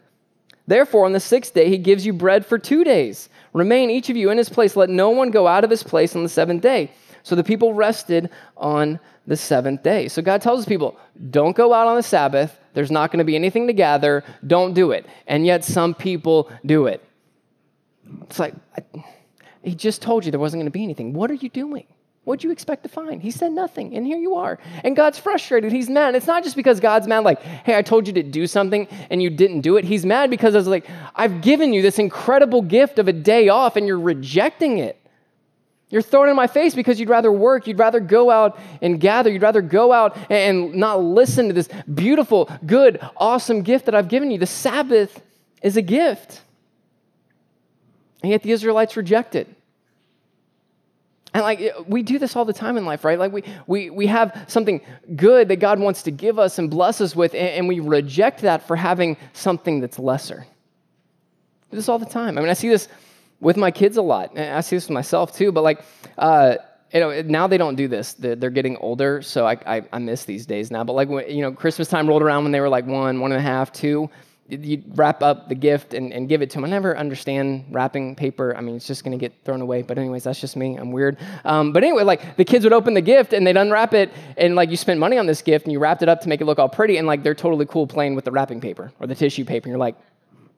[0.68, 3.30] Therefore, on the sixth day, he gives you bread for two days.
[3.54, 4.76] Remain each of you in his place.
[4.76, 6.92] Let no one go out of his place on the seventh day.
[7.24, 10.08] So the people rested on the seventh day.
[10.08, 10.98] So God tells his people,
[11.30, 12.58] don't go out on the Sabbath.
[12.74, 14.24] There's not going to be anything to gather.
[14.48, 15.06] Don't do it.
[15.28, 17.04] And yet some people do it.
[18.24, 19.04] It's like, I,
[19.62, 21.14] he just told you there wasn't going to be anything.
[21.14, 21.86] What are you doing?
[22.24, 23.20] What'd you expect to find?
[23.20, 24.60] He said nothing, and here you are.
[24.84, 25.72] And God's frustrated.
[25.72, 26.14] He's mad.
[26.14, 29.24] It's not just because God's mad, like, hey, I told you to do something and
[29.24, 29.86] you didn't do it.
[29.86, 33.76] He's mad because it's like, I've given you this incredible gift of a day off
[33.76, 34.98] and you're rejecting it.
[35.90, 39.30] You're throwing in my face because you'd rather work, you'd rather go out and gather,
[39.30, 44.08] you'd rather go out and not listen to this beautiful, good, awesome gift that I've
[44.08, 44.38] given you.
[44.38, 45.22] The Sabbath
[45.62, 46.42] is a gift.
[48.22, 49.50] And yet the Israelites reject it.
[51.34, 53.18] And like we do this all the time in life, right?
[53.18, 54.82] Like we we we have something
[55.16, 58.42] good that God wants to give us and bless us with, and, and we reject
[58.42, 60.46] that for having something that's lesser.
[61.70, 62.38] Do this all the time.
[62.38, 62.90] I mean, I see this
[63.42, 64.32] with my kids a lot.
[64.36, 65.82] And I see this with myself too, but like,
[66.18, 66.56] uh,
[66.94, 68.14] you know, now they don't do this.
[68.14, 70.84] They're, they're getting older, so I, I, I, miss these days now.
[70.84, 73.32] But like, when, you know, Christmas time rolled around when they were like one, one
[73.32, 74.10] and a half, two.
[74.54, 76.66] You wrap up the gift and, and give it to them.
[76.66, 78.54] I never understand wrapping paper.
[78.58, 79.82] I mean, it's just going to get thrown away.
[79.82, 80.76] But anyways, that's just me.
[80.76, 81.18] I'm weird.
[81.46, 84.56] Um, but anyway, like the kids would open the gift and they'd unwrap it, and
[84.56, 86.46] like you spent money on this gift and you wrapped it up to make it
[86.46, 89.16] look all pretty, and like they're totally cool playing with the wrapping paper or the
[89.16, 89.68] tissue paper.
[89.68, 89.96] And you're like,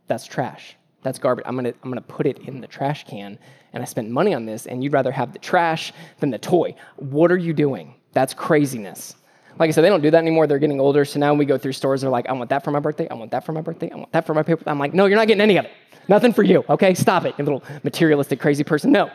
[0.08, 0.76] that's trash.
[1.04, 1.46] That's garbage.
[1.48, 3.38] I'm gonna, I'm gonna put it in the trash can,
[3.74, 6.74] and I spent money on this, and you'd rather have the trash than the toy.
[6.96, 7.94] What are you doing?
[8.14, 9.16] That's craziness.
[9.60, 10.48] Like I said, they don't do that anymore.
[10.48, 11.06] They're getting older.
[11.06, 13.08] So now when we go through stores, they're like, I want that for my birthday.
[13.10, 13.92] I want that for my birthday.
[13.92, 14.64] I want that for my paper.
[14.68, 15.72] I'm like, no, you're not getting any of it.
[16.08, 16.66] Nothing for you.
[16.70, 18.92] Okay, stop it, you little materialistic, crazy person.
[18.92, 19.10] No.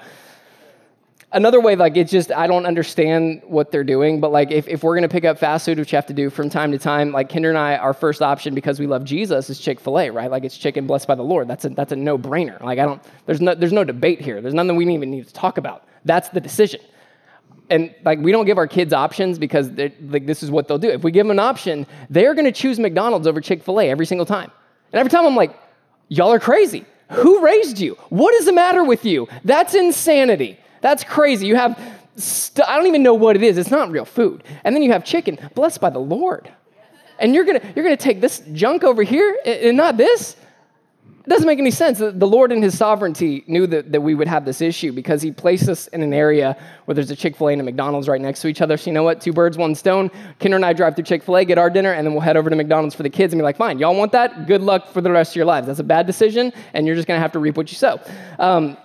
[1.33, 4.83] another way, like it's just I don't understand what they're doing, but like if, if
[4.83, 7.13] we're gonna pick up fast food, which you have to do from time to time,
[7.13, 10.11] like Kinder and I, our first option because we love Jesus is Chick Fil A,
[10.11, 10.31] right?
[10.31, 11.49] Like it's chicken blessed by the Lord.
[11.49, 12.61] That's a that's a no brainer.
[12.63, 14.41] Like I don't there's no there's no debate here.
[14.41, 15.85] There's nothing we even need to talk about.
[16.05, 16.81] That's the decision.
[17.71, 20.89] And like we don't give our kids options because like this is what they'll do.
[20.89, 24.07] If we give them an option, they're gonna choose McDonald's over Chick Fil A every
[24.07, 24.51] single time.
[24.93, 25.59] And every time I'm like,
[26.09, 26.87] y'all are crazy.
[27.13, 27.95] Who raised you?
[28.11, 29.29] What is the matter with you?
[29.45, 30.59] That's insanity.
[30.81, 31.47] That's crazy.
[31.47, 31.79] You have,
[32.17, 33.57] st- I don't even know what it is.
[33.59, 34.45] It's not real food.
[34.65, 36.53] And then you have chicken, blessed by the Lord.
[37.19, 40.37] And you're gonna, you're gonna take this junk over here and not this?
[41.29, 41.99] It doesn't make any sense.
[41.99, 45.31] The Lord in His sovereignty knew that, that we would have this issue because He
[45.31, 48.19] placed us in an area where there's a Chick fil A and a McDonald's right
[48.19, 48.79] next to each other.
[48.79, 49.21] So, you know what?
[49.21, 50.11] Two birds, one stone.
[50.41, 52.39] Kinder and I drive through Chick fil A, get our dinner, and then we'll head
[52.39, 54.47] over to McDonald's for the kids and be like, fine, y'all want that?
[54.47, 55.67] Good luck for the rest of your lives.
[55.67, 58.01] That's a bad decision, and you're just going to have to reap what you sow.
[58.39, 58.79] Um,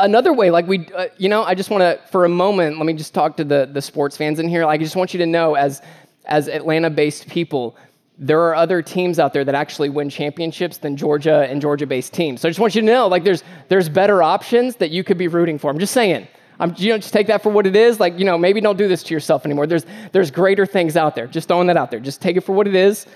[0.00, 2.86] another way like we uh, you know i just want to for a moment let
[2.86, 5.18] me just talk to the the sports fans in here like, i just want you
[5.18, 5.82] to know as
[6.24, 7.76] as atlanta based people
[8.18, 12.12] there are other teams out there that actually win championships than Georgia and Georgia based
[12.12, 12.40] teams.
[12.40, 15.18] So I just want you to know, like, there's, there's better options that you could
[15.18, 15.70] be rooting for.
[15.70, 16.28] I'm just saying.
[16.60, 17.98] I'm, you just take that for what it is.
[17.98, 19.66] Like, you know, maybe don't do this to yourself anymore.
[19.66, 21.26] There's, there's greater things out there.
[21.26, 21.98] Just throwing that out there.
[21.98, 23.06] Just take it for what it is.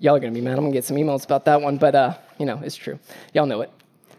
[0.00, 0.56] Y'all are to be mad.
[0.56, 2.98] I'm to get some emails about that one, but, uh, you know, it's true.
[3.34, 3.70] Y'all know it.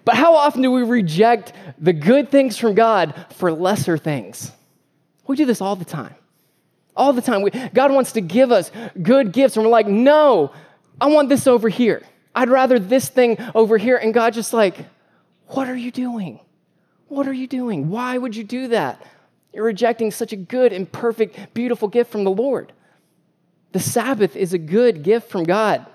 [0.05, 4.51] But how often do we reject the good things from God for lesser things?
[5.25, 6.15] We do this all the time
[6.99, 7.41] all the time.
[7.41, 10.51] We, God wants to give us good gifts, and we're like, no,
[11.01, 12.03] I want this over here.
[12.35, 13.97] I'd rather this thing over here.
[13.97, 14.77] And God just like,
[15.47, 16.39] what are you doing?
[17.07, 17.89] What are you doing?
[17.89, 19.03] Why would you do that?
[19.51, 22.71] You're rejecting such a good and perfect, beautiful gift from the Lord.
[23.71, 25.85] The Sabbath is a good gift from God.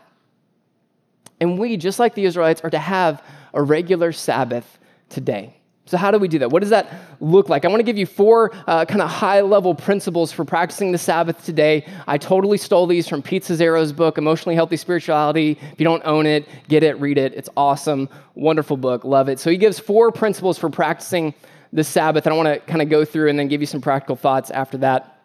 [1.40, 5.56] And we, just like the Israelites, are to have a regular Sabbath today.
[5.86, 6.50] So, how do we do that?
[6.50, 7.66] What does that look like?
[7.66, 10.98] I want to give you four uh, kind of high level principles for practicing the
[10.98, 11.86] Sabbath today.
[12.06, 15.58] I totally stole these from Pete Scazzero's book, Emotionally Healthy Spirituality.
[15.72, 17.34] If you don't own it, get it, read it.
[17.34, 19.38] It's awesome, wonderful book, love it.
[19.38, 21.34] So, he gives four principles for practicing
[21.74, 23.82] the Sabbath, and I want to kind of go through and then give you some
[23.82, 25.20] practical thoughts after that.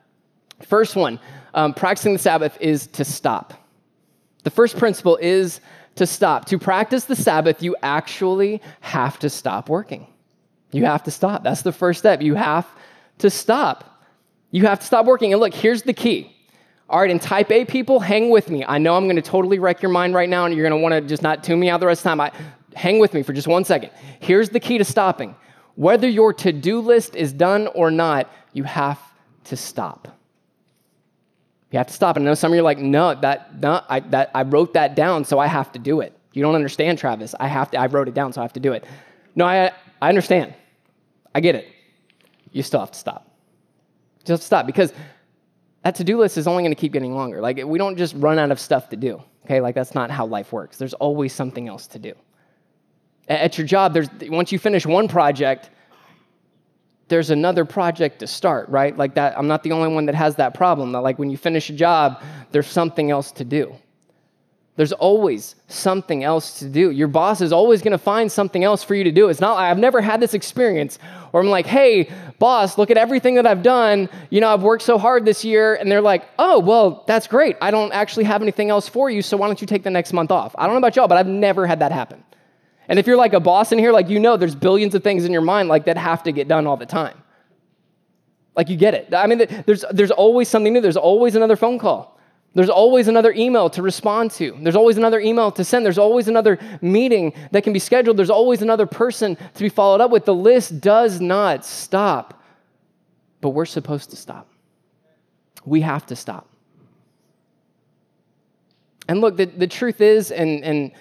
[0.61, 1.19] First one
[1.53, 3.53] um, practicing the Sabbath is to stop.
[4.43, 5.61] The first principle is
[5.95, 6.45] to stop.
[6.45, 10.07] To practice the Sabbath, you actually have to stop working.
[10.71, 11.43] You have to stop.
[11.43, 12.21] That's the first step.
[12.21, 12.67] You have
[13.19, 14.03] to stop.
[14.51, 15.33] You have to stop working.
[15.33, 16.35] And look, here's the key.
[16.89, 18.65] All right, and type A people, hang with me.
[18.67, 20.83] I know I'm going to totally wreck your mind right now, and you're going to
[20.83, 22.21] want to just not tune me out the rest of the time.
[22.21, 22.31] I,
[22.75, 23.91] hang with me for just one second.
[24.19, 25.35] Here's the key to stopping.
[25.75, 28.99] Whether your to do list is done or not, you have
[29.45, 30.07] to stop.
[31.71, 32.17] You have to stop.
[32.17, 34.73] And I know some of you are like, no, that, no, I, that, I wrote
[34.73, 36.17] that down, so I have to do it.
[36.33, 37.35] You don't understand, Travis.
[37.39, 38.83] I have to, I wrote it down, so I have to do it.
[39.35, 40.53] No, I, I understand.
[41.33, 41.67] I get it.
[42.51, 43.27] You still have to stop.
[44.25, 44.93] You have to stop because
[45.83, 47.41] that to do list is only going to keep getting longer.
[47.41, 49.61] Like, we don't just run out of stuff to do, okay?
[49.61, 50.77] Like, that's not how life works.
[50.77, 52.13] There's always something else to do.
[53.27, 55.69] At your job, there's, once you finish one project,
[57.09, 58.95] there's another project to start, right?
[58.95, 60.91] Like that, I'm not the only one that has that problem.
[60.91, 63.75] Like when you finish a job, there's something else to do.
[64.79, 66.91] There's always something else to do.
[66.91, 69.27] Your boss is always going to find something else for you to do.
[69.27, 70.99] It's not I've never had this experience
[71.31, 74.07] where I'm like, "Hey, boss, look at everything that I've done.
[74.29, 77.57] You know, I've worked so hard this year." And they're like, "Oh, well, that's great.
[77.59, 80.13] I don't actually have anything else for you, so why don't you take the next
[80.13, 82.23] month off?" I don't know about y'all, but I've never had that happen.
[82.87, 85.25] And if you're like a boss in here, like you know there's billions of things
[85.25, 87.17] in your mind like that have to get done all the time.
[88.55, 89.13] Like you get it.
[89.13, 90.79] I mean, there's there's always something new.
[90.79, 92.17] There's always another phone call.
[92.55, 94.57] There's always another email to respond to.
[94.61, 95.85] There's always another email to send.
[95.85, 98.17] There's always another meeting that can be scheduled.
[98.17, 100.25] There's always another person to be followed up with.
[100.25, 102.43] The list does not stop,
[103.41, 104.47] but we're supposed to stop.
[105.65, 106.47] We have to stop.
[109.07, 110.91] And look, the, the truth is, and, and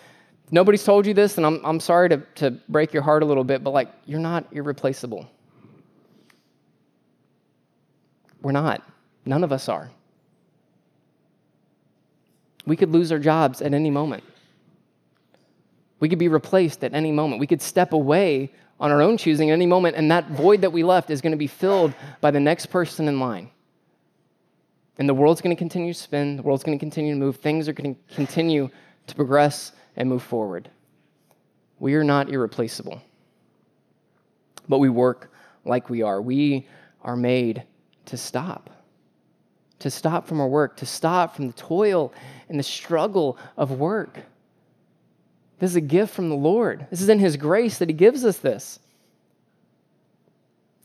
[0.51, 3.45] nobody's told you this, and I'm, I'm sorry to, to break your heart a little
[3.45, 5.31] bit, but like, you're not irreplaceable.
[8.43, 8.83] We're not.
[9.25, 9.91] None of us are.
[12.69, 14.23] We could lose our jobs at any moment.
[16.01, 17.41] We could be replaced at any moment.
[17.41, 20.71] We could step away on our own choosing at any moment, and that void that
[20.71, 23.51] we left is going to be filled by the next person in line.
[24.99, 27.37] And the world's going to continue to spin, the world's going to continue to move,
[27.37, 28.69] things are going to continue
[29.07, 30.71] to progress and move forward.
[31.81, 33.01] We are not irreplaceable,
[34.69, 35.33] but we work
[35.65, 36.21] like we are.
[36.21, 36.69] We
[37.03, 37.63] are made
[38.07, 38.71] to stop
[39.81, 42.13] to stop from our work, to stop from the toil
[42.49, 44.19] and the struggle of work.
[45.59, 46.87] This is a gift from the Lord.
[46.91, 48.79] This is in His grace that He gives us this.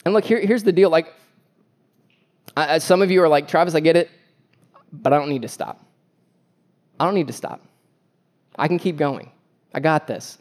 [0.06, 0.90] And look, here, here's the deal.
[0.90, 1.14] Like,
[2.58, 4.10] I, some of you are like, Travis, I get it,
[4.92, 5.84] but I don't need to stop.
[7.00, 7.62] I don't need to stop.
[8.58, 9.32] I can keep going.
[9.74, 10.38] I got this.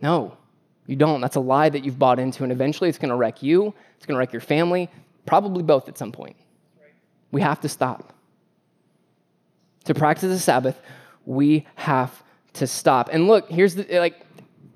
[0.00, 0.36] No,
[0.86, 1.20] you don't.
[1.20, 4.06] That's a lie that you've bought into, and eventually it's going to wreck you, it's
[4.06, 4.88] going to wreck your family,
[5.24, 6.36] probably both at some point.
[7.36, 8.14] We have to stop.
[9.84, 10.80] To practice the Sabbath,
[11.26, 12.10] we have
[12.54, 13.10] to stop.
[13.12, 14.24] And look, here's the like,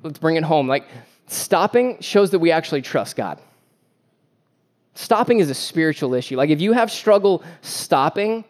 [0.02, 0.68] let's bring it home.
[0.68, 0.84] Like,
[1.26, 3.40] stopping shows that we actually trust God.
[4.92, 6.36] Stopping is a spiritual issue.
[6.36, 8.44] Like, if you have struggle stopping,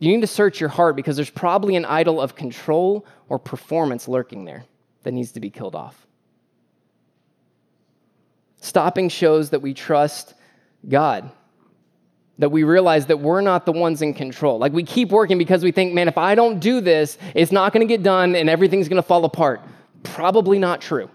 [0.00, 4.08] you need to search your heart because there's probably an idol of control or performance
[4.08, 4.64] lurking there
[5.04, 6.08] that needs to be killed off.
[8.60, 10.34] Stopping shows that we trust
[10.88, 11.30] God,
[12.38, 14.58] that we realize that we're not the ones in control.
[14.58, 17.72] Like we keep working because we think, man, if I don't do this, it's not
[17.72, 19.62] going to get done and everything's going to fall apart.
[20.02, 21.10] Probably not true.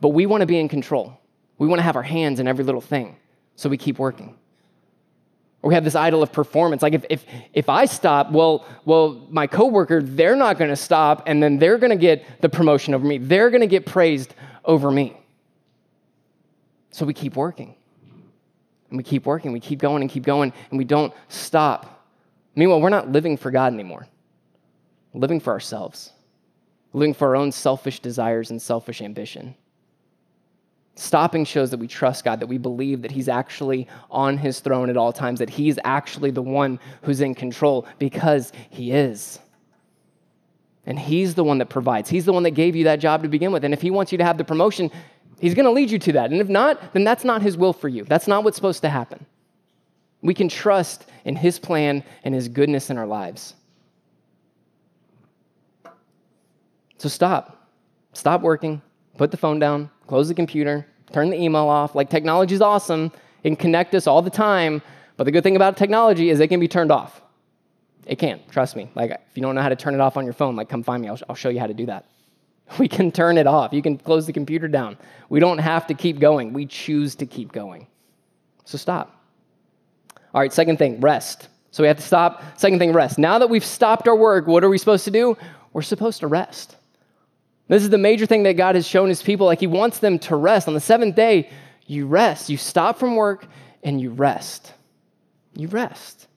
[0.00, 1.18] But we want to be in control.
[1.58, 3.16] We want to have our hands in every little thing.
[3.56, 4.36] So we keep working.
[5.60, 6.82] Or we have this idol of performance.
[6.82, 11.22] Like if, if, if I stop, well, well, my coworker, they're not going to stop,
[11.26, 13.18] and then they're going to get the promotion over me.
[13.18, 15.16] They're going to get praised over me.
[16.90, 17.76] So we keep working.
[18.92, 22.06] And we keep working, we keep going and keep going, and we don't stop.
[22.54, 24.06] Meanwhile, we're not living for God anymore.
[25.14, 26.12] We're living for ourselves,
[26.92, 29.54] we're living for our own selfish desires and selfish ambition.
[30.94, 34.90] Stopping shows that we trust God, that we believe that He's actually on His throne
[34.90, 39.38] at all times, that He's actually the one who's in control because He is.
[40.84, 42.10] And He's the one that provides.
[42.10, 43.64] He's the one that gave you that job to begin with.
[43.64, 44.90] And if He wants you to have the promotion,
[45.42, 46.30] He's going to lead you to that.
[46.30, 48.04] And if not, then that's not His will for you.
[48.04, 49.26] That's not what's supposed to happen.
[50.22, 53.54] We can trust in His plan and His goodness in our lives.
[56.96, 57.68] So stop.
[58.14, 58.80] Stop working.
[59.18, 61.94] Put the phone down close the computer, turn the email off.
[61.94, 63.10] Like technology is awesome.
[63.42, 64.82] It can connect us all the time.
[65.16, 67.22] But the good thing about technology is it can be turned off.
[68.06, 68.90] It can, trust me.
[68.94, 70.82] Like if you don't know how to turn it off on your phone, like come
[70.82, 71.08] find me.
[71.08, 72.11] I'll, I'll show you how to do that.
[72.78, 73.72] We can turn it off.
[73.72, 74.96] You can close the computer down.
[75.28, 76.52] We don't have to keep going.
[76.52, 77.86] We choose to keep going.
[78.64, 79.22] So stop.
[80.34, 81.48] All right, second thing, rest.
[81.70, 82.42] So we have to stop.
[82.58, 83.18] Second thing, rest.
[83.18, 85.36] Now that we've stopped our work, what are we supposed to do?
[85.72, 86.76] We're supposed to rest.
[87.68, 89.46] This is the major thing that God has shown his people.
[89.46, 90.68] Like he wants them to rest.
[90.68, 91.50] On the seventh day,
[91.86, 92.48] you rest.
[92.50, 93.46] You stop from work
[93.82, 94.72] and you rest.
[95.54, 96.28] You rest.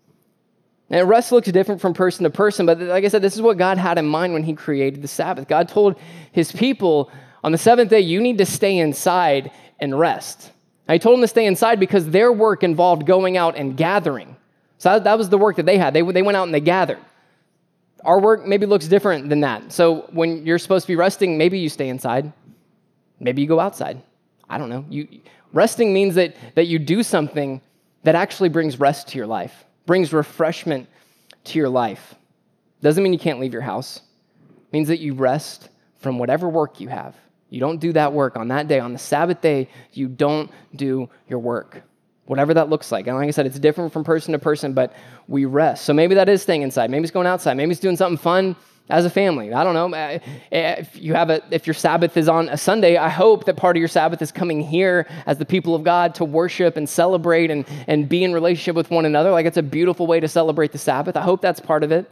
[0.89, 3.57] And rest looks different from person to person, but like I said, this is what
[3.57, 5.47] God had in mind when he created the Sabbath.
[5.47, 5.95] God told
[6.31, 7.11] his people
[7.43, 10.51] on the seventh day, you need to stay inside and rest.
[10.87, 14.35] Now, he told them to stay inside because their work involved going out and gathering.
[14.77, 15.93] So that was the work that they had.
[15.93, 16.99] They, they went out and they gathered.
[18.03, 19.71] Our work maybe looks different than that.
[19.71, 22.31] So when you're supposed to be resting, maybe you stay inside.
[23.19, 24.01] Maybe you go outside.
[24.47, 24.85] I don't know.
[24.89, 25.07] You,
[25.53, 27.61] resting means that, that you do something
[28.03, 30.87] that actually brings rest to your life, brings refreshment
[31.45, 32.15] to your life.
[32.81, 34.01] Doesn't mean you can't leave your house.
[34.47, 37.15] It means that you rest from whatever work you have.
[37.49, 38.79] You don't do that work on that day.
[38.79, 41.83] On the Sabbath day, you don't do your work
[42.25, 43.07] whatever that looks like.
[43.07, 44.93] And like I said, it's different from person to person, but
[45.27, 45.85] we rest.
[45.85, 46.89] So maybe that is staying inside.
[46.89, 47.55] Maybe it's going outside.
[47.55, 48.55] Maybe it's doing something fun
[48.89, 49.51] as a family.
[49.51, 49.97] I don't know.
[49.97, 50.19] Eh,
[50.51, 53.75] if you have a, if your Sabbath is on a Sunday, I hope that part
[53.75, 57.49] of your Sabbath is coming here as the people of God to worship and celebrate
[57.49, 59.31] and, and be in relationship with one another.
[59.31, 61.17] Like it's a beautiful way to celebrate the Sabbath.
[61.17, 62.09] I hope that's part of it.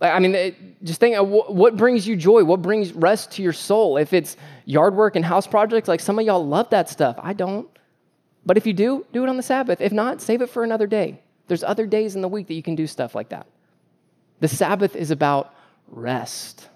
[0.00, 2.42] I mean, it, just think, uh, what brings you joy?
[2.42, 3.98] What brings rest to your soul?
[3.98, 7.16] If it's yard work and house projects, like some of y'all love that stuff.
[7.22, 7.68] I don't.
[8.44, 9.80] But if you do, do it on the Sabbath.
[9.80, 11.20] If not, save it for another day.
[11.46, 13.46] There's other days in the week that you can do stuff like that.
[14.42, 15.54] The Sabbath is about
[15.86, 16.68] rest.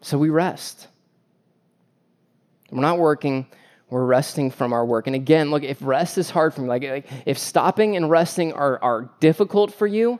[0.00, 0.88] So we rest.
[2.68, 3.46] We're not working,
[3.90, 5.06] we're resting from our work.
[5.06, 8.52] And again, look, if rest is hard for me, like, like if stopping and resting
[8.54, 10.18] are, are difficult for you,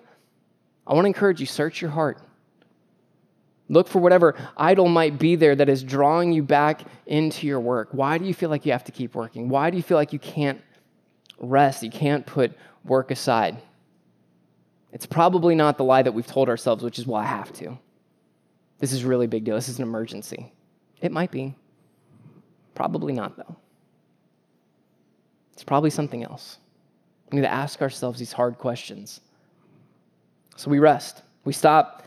[0.86, 2.22] I want to encourage you, search your heart.
[3.68, 7.88] Look for whatever idol might be there that is drawing you back into your work.
[7.90, 9.48] Why do you feel like you have to keep working?
[9.48, 10.60] Why do you feel like you can't
[11.40, 11.82] rest?
[11.82, 12.52] You can't put
[12.84, 13.60] work aside?
[14.92, 17.78] It's probably not the lie that we've told ourselves, which is, well, I have to.
[18.78, 19.54] This is really big deal.
[19.54, 20.52] This is an emergency.
[21.00, 21.54] It might be.
[22.74, 23.56] Probably not, though.
[25.52, 26.58] It's probably something else.
[27.30, 29.20] We need to ask ourselves these hard questions.
[30.56, 31.22] So we rest.
[31.44, 32.00] We stop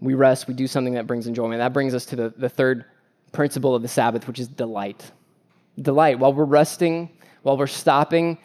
[0.00, 1.58] we rest, we do something that brings enjoyment.
[1.58, 2.84] That brings us to the, the third
[3.32, 5.10] principle of the Sabbath, which is delight.
[5.80, 6.18] Delight.
[6.18, 7.10] While we're resting,
[7.42, 8.38] while we're stopping,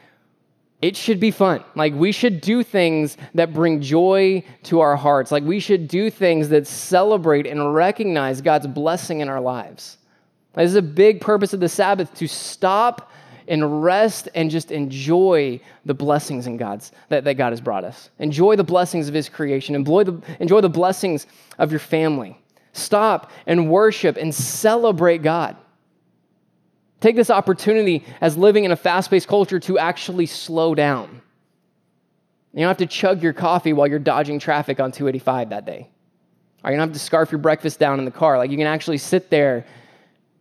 [0.81, 1.63] it should be fun.
[1.75, 5.31] Like, we should do things that bring joy to our hearts.
[5.31, 9.97] Like, we should do things that celebrate and recognize God's blessing in our lives.
[10.55, 13.11] This is a big purpose of the Sabbath to stop
[13.47, 18.09] and rest and just enjoy the blessings in God's that, that God has brought us.
[18.19, 19.75] Enjoy the blessings of his creation.
[19.75, 21.27] Enjoy the, enjoy the blessings
[21.59, 22.39] of your family.
[22.73, 25.57] Stop and worship and celebrate God.
[27.01, 31.21] Take this opportunity as living in a fast-paced culture to actually slow down.
[32.53, 35.89] You don't have to chug your coffee while you're dodging traffic on 285 that day.
[36.63, 38.37] Or you don't have to scarf your breakfast down in the car.
[38.37, 39.65] Like you can actually sit there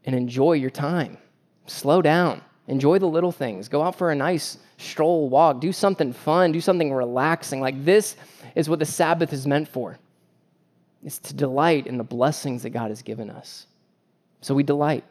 [0.04, 1.16] and enjoy your time.
[1.66, 2.42] Slow down.
[2.68, 3.68] Enjoy the little things.
[3.68, 7.60] Go out for a nice stroll, walk, do something fun, do something relaxing.
[7.60, 8.16] Like this
[8.54, 9.98] is what the Sabbath is meant for.
[11.04, 13.66] It's to delight in the blessings that God has given us.
[14.42, 15.04] So we delight.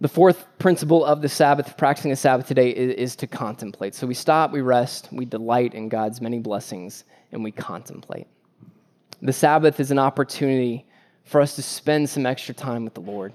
[0.00, 3.94] The fourth principle of the Sabbath, practicing the Sabbath today, is, is, to contemplate.
[3.94, 8.26] So we stop, we rest, we delight in God's many blessings, and we contemplate.
[9.22, 10.84] The Sabbath is an opportunity
[11.24, 13.32] for us to spend some extra time with the Lord.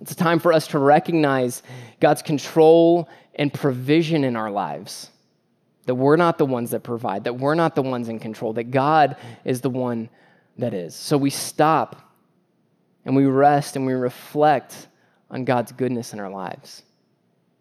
[0.00, 1.62] It's a time for us to recognize
[2.00, 5.10] God's control and provision in our lives.
[5.86, 8.70] That we're not the ones that provide, that we're not the ones in control, that
[8.72, 10.08] God is the one
[10.58, 10.94] that is.
[10.94, 12.12] So we stop
[13.04, 14.88] and we rest and we reflect
[15.36, 16.82] on God's goodness in our lives.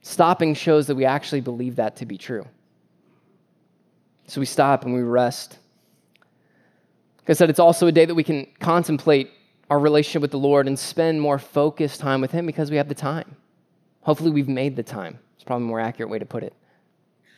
[0.01, 2.47] Stopping shows that we actually believe that to be true.
[4.27, 5.57] So we stop and we rest.
[7.17, 9.29] Like I said, it's also a day that we can contemplate
[9.69, 12.87] our relationship with the Lord and spend more focused time with Him because we have
[12.87, 13.35] the time.
[14.01, 15.19] Hopefully, we've made the time.
[15.35, 16.53] It's probably a more accurate way to put it.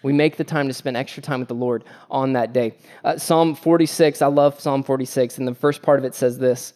[0.04, 2.76] We make the time to spend extra time with the Lord on that day.
[3.04, 6.74] Uh, Psalm 46, I love Psalm 46, and the first part of it says this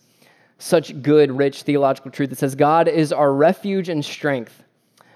[0.62, 2.32] such good, rich theological truth.
[2.32, 4.64] It says, God is our refuge and strength,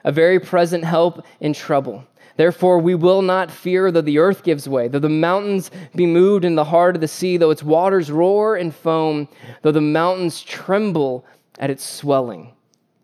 [0.04, 2.04] a very present help in trouble.
[2.38, 6.44] Therefore, we will not fear though the earth gives way, though the mountains be moved
[6.44, 9.28] in the heart of the sea, though its waters roar and foam,
[9.62, 11.26] though the mountains tremble
[11.60, 12.52] at its swelling.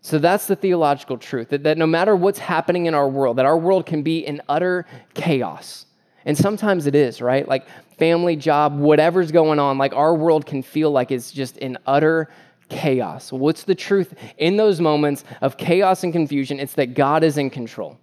[0.02, 3.46] So that's the theological truth that, that no matter what's happening in our world, that
[3.46, 5.86] our world can be in utter chaos.
[6.26, 7.48] And sometimes it is, right?
[7.48, 7.68] Like
[8.02, 12.28] family, job, whatever's going on, like our world can feel like it's just in utter
[12.68, 13.32] chaos.
[13.32, 14.16] What's the truth?
[14.40, 18.00] In those moments of chaos and confusion, it's that God is in control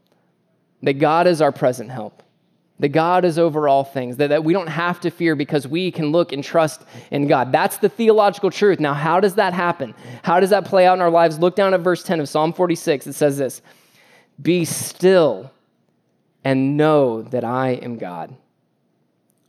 [0.82, 2.22] that God is our present help,
[2.78, 5.90] that God is over all things, that, that we don't have to fear because we
[5.90, 7.50] can look and trust in God.
[7.50, 8.78] That's the theological truth.
[8.78, 9.94] Now, how does that happen?
[10.22, 11.38] How does that play out in our lives?
[11.40, 13.08] Look down at verse 10 of Psalm 46.
[13.08, 13.62] It says this
[14.40, 15.50] Be still
[16.44, 18.36] and know that I am God.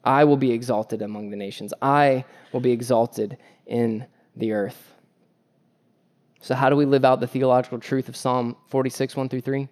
[0.09, 3.37] I will be exalted among the nations, I will be exalted
[3.67, 4.95] in the earth.
[6.41, 9.69] So, how do we live out the theological truth of Psalm 46, 1 through 3?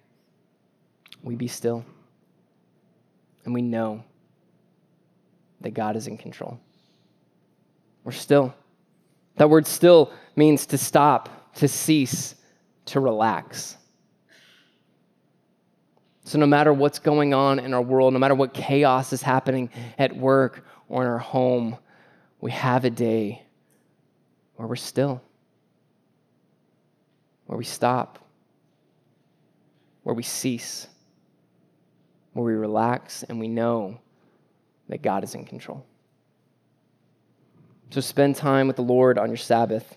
[1.24, 1.84] we be still
[3.44, 4.04] and we know
[5.60, 6.60] that God is in control.
[8.04, 8.54] We're still.
[9.36, 12.36] That word still means to stop, to cease,
[12.84, 13.76] to relax.
[16.28, 19.70] So, no matter what's going on in our world, no matter what chaos is happening
[19.98, 21.76] at work or in our home,
[22.40, 23.42] we have a day
[24.56, 25.22] where we're still,
[27.46, 28.18] where we stop,
[30.02, 30.88] where we cease
[32.38, 33.98] where we relax and we know
[34.88, 35.84] that God is in control.
[37.90, 39.96] So spend time with the Lord on your Sabbath.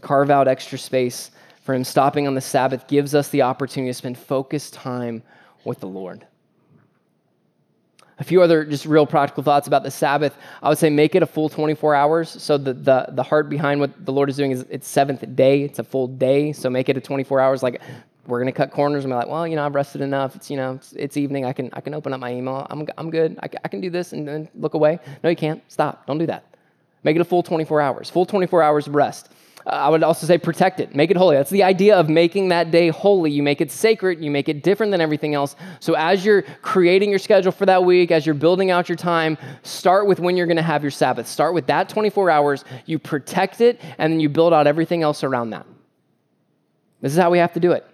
[0.00, 1.30] Carve out extra space
[1.62, 1.84] for Him.
[1.84, 5.22] Stopping on the Sabbath gives us the opportunity to spend focused time
[5.68, 6.26] with the Lord.
[8.20, 10.36] A few other just real practical thoughts about the Sabbath.
[10.60, 12.30] I would say make it a full 24 hours.
[12.42, 15.62] So the, the, the heart behind what the Lord is doing is it's seventh day.
[15.62, 16.52] It's a full day.
[16.52, 17.62] So make it a 24 hours.
[17.62, 17.80] Like
[18.26, 20.34] we're gonna cut corners and be like, well, you know, I've rested enough.
[20.34, 21.44] It's you know, it's, it's evening.
[21.44, 22.66] I can I can open up my email.
[22.68, 23.38] I'm I'm good.
[23.40, 24.98] I, I can do this and then look away.
[25.22, 25.62] No, you can't.
[25.70, 26.04] Stop.
[26.06, 26.44] Don't do that.
[27.04, 28.10] Make it a full 24 hours.
[28.10, 29.30] Full 24 hours of rest.
[29.68, 30.94] Uh, I would also say protect it.
[30.94, 31.36] Make it holy.
[31.36, 33.30] That's the idea of making that day holy.
[33.30, 34.22] You make it sacred.
[34.22, 35.56] You make it different than everything else.
[35.80, 39.36] So as you're creating your schedule for that week, as you're building out your time,
[39.62, 41.28] start with when you're going to have your Sabbath.
[41.28, 42.64] Start with that 24 hours.
[42.86, 45.66] You protect it, and then you build out everything else around that.
[47.00, 47.86] This is how we have to do it.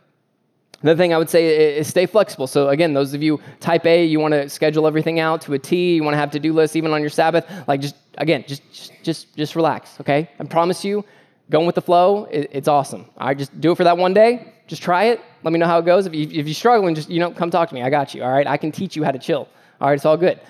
[0.82, 2.46] Another thing I would say is stay flexible.
[2.46, 5.58] So again, those of you type A, you want to schedule everything out to a
[5.58, 5.94] T.
[5.94, 7.46] You want to have to-do lists even on your Sabbath.
[7.66, 8.62] Like just again, just
[9.02, 9.98] just just relax.
[10.00, 11.02] Okay, I promise you,
[11.50, 13.06] going with the flow, it's awesome.
[13.18, 14.52] I right, just do it for that one day.
[14.66, 15.20] Just try it.
[15.42, 16.06] Let me know how it goes.
[16.06, 17.82] If you if you're struggling, just you know, come talk to me.
[17.82, 18.22] I got you.
[18.22, 19.48] All right, I can teach you how to chill.
[19.80, 20.40] All right, it's all good.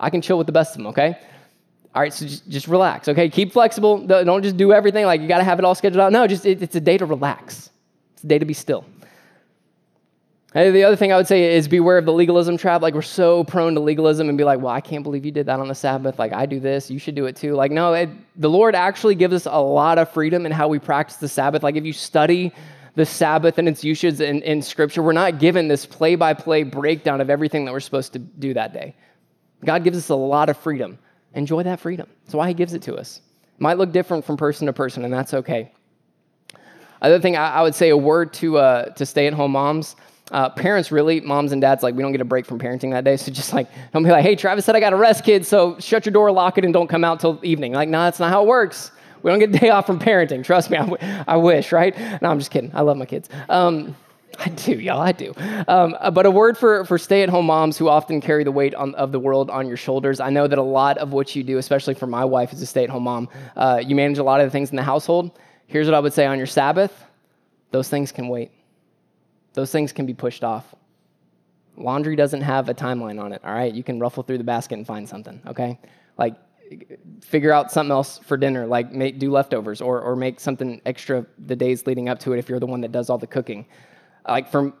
[0.00, 0.86] I can chill with the best of them.
[0.88, 1.18] Okay.
[1.94, 3.08] All right, so just, just relax.
[3.08, 4.06] Okay, keep flexible.
[4.06, 6.12] Don't just do everything like you got to have it all scheduled out.
[6.12, 7.70] No, just it, it's a day to relax.
[8.14, 8.84] It's a day to be still.
[10.58, 12.82] And the other thing I would say is beware of the legalism trap.
[12.82, 15.46] Like, we're so prone to legalism and be like, well, I can't believe you did
[15.46, 16.18] that on the Sabbath.
[16.18, 17.54] Like, I do this, you should do it too.
[17.54, 20.80] Like, no, it, the Lord actually gives us a lot of freedom in how we
[20.80, 21.62] practice the Sabbath.
[21.62, 22.52] Like, if you study
[22.96, 26.64] the Sabbath and its usages in, in Scripture, we're not given this play by play
[26.64, 28.96] breakdown of everything that we're supposed to do that day.
[29.64, 30.98] God gives us a lot of freedom.
[31.34, 32.08] Enjoy that freedom.
[32.24, 33.20] That's why He gives it to us.
[33.54, 35.70] It might look different from person to person, and that's okay.
[37.00, 39.94] Other thing, I, I would say a word to, uh, to stay at home moms.
[40.30, 43.04] Uh, parents really, moms and dads, like we don't get a break from parenting that
[43.04, 43.16] day.
[43.16, 45.48] So just like don't be like, hey, Travis said I got to rest, kids.
[45.48, 47.72] So shut your door, lock it, and don't come out till evening.
[47.72, 48.90] Like, no, that's not how it works.
[49.22, 50.44] We don't get a day off from parenting.
[50.44, 51.98] Trust me, I, w- I wish, right?
[52.22, 52.70] No, I'm just kidding.
[52.74, 53.28] I love my kids.
[53.48, 53.96] Um,
[54.38, 55.00] I do, y'all.
[55.00, 55.32] I do.
[55.66, 58.52] Um, uh, but a word for, for stay at home moms who often carry the
[58.52, 60.20] weight on, of the world on your shoulders.
[60.20, 62.66] I know that a lot of what you do, especially for my wife as a
[62.66, 65.38] stay at home mom, uh, you manage a lot of the things in the household.
[65.66, 67.04] Here's what I would say on your Sabbath
[67.70, 68.50] those things can wait,
[69.58, 70.72] those things can be pushed off.
[71.76, 73.74] Laundry doesn't have a timeline on it, all right?
[73.74, 75.80] You can ruffle through the basket and find something, okay?
[76.16, 76.36] Like,
[77.20, 81.26] figure out something else for dinner, like make, do leftovers or, or make something extra
[81.46, 83.66] the days leading up to it if you're the one that does all the cooking.
[84.28, 84.72] Like, for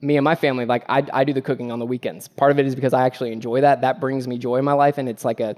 [0.00, 2.26] me and my family, like, I, I do the cooking on the weekends.
[2.26, 3.82] Part of it is because I actually enjoy that.
[3.82, 5.54] That brings me joy in my life, and it's like a,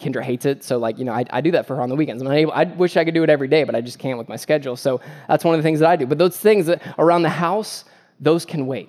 [0.00, 1.96] Kendra hates it, so like you know, I, I do that for her on the
[1.96, 2.22] weekends.
[2.22, 4.28] I'm able, I wish I could do it every day, but I just can't with
[4.28, 4.76] my schedule.
[4.76, 6.06] So that's one of the things that I do.
[6.06, 7.84] But those things around the house,
[8.18, 8.88] those can wait.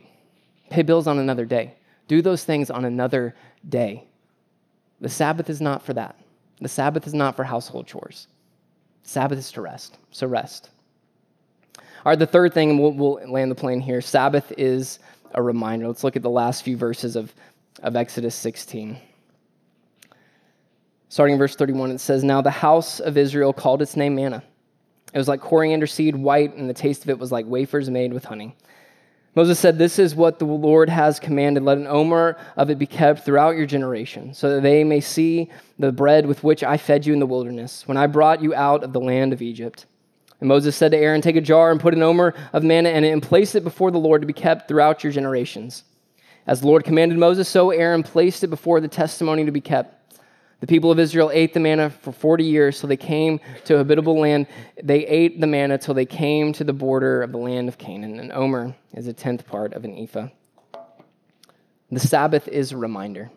[0.69, 1.75] Pay bills on another day.
[2.07, 3.35] Do those things on another
[3.69, 4.05] day.
[5.01, 6.15] The Sabbath is not for that.
[6.61, 8.27] The Sabbath is not for household chores.
[9.03, 9.97] Sabbath is to rest.
[10.11, 10.69] So rest.
[11.77, 14.01] All right, the third thing, we'll, we'll land the plane here.
[14.01, 14.99] Sabbath is
[15.33, 15.87] a reminder.
[15.87, 17.33] Let's look at the last few verses of,
[17.81, 18.97] of Exodus 16.
[21.13, 24.41] Starting in verse 31, it says, Now the house of Israel called its name manna.
[25.13, 28.11] It was like coriander seed, white, and the taste of it was like wafers made
[28.13, 28.55] with honey.
[29.35, 31.61] Moses said, This is what the Lord has commanded.
[31.61, 35.51] Let an omer of it be kept throughout your generation, so that they may see
[35.77, 38.83] the bread with which I fed you in the wilderness, when I brought you out
[38.83, 39.85] of the land of Egypt.
[40.39, 43.03] And Moses said to Aaron, Take a jar and put an omer of manna in
[43.03, 45.83] it, and place it before the Lord to be kept throughout your generations.
[46.47, 49.92] As the Lord commanded Moses, so Aaron placed it before the testimony to be kept.
[50.63, 53.77] The people of Israel ate the manna for 40 years till they came to a
[53.79, 54.47] habitable land.
[54.81, 58.17] They ate the manna till they came to the border of the land of Canaan.
[58.17, 60.29] And Omer is a tenth part of an ephah.
[61.91, 63.29] The Sabbath is a reminder.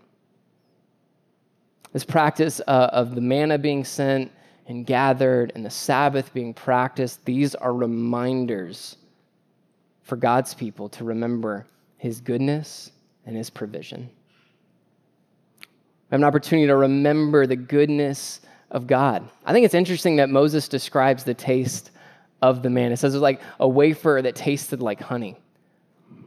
[1.93, 4.31] This practice uh, of the manna being sent
[4.69, 8.99] and gathered and the Sabbath being practiced, these are reminders
[10.05, 11.67] for God's people to remember
[11.97, 12.93] his goodness
[13.25, 14.11] and his provision.
[16.11, 18.41] We have an opportunity to remember the goodness
[18.71, 19.29] of God.
[19.45, 21.91] I think it's interesting that Moses describes the taste
[22.43, 22.93] of the man.
[22.93, 25.37] It says it's like a wafer that tasted like honey.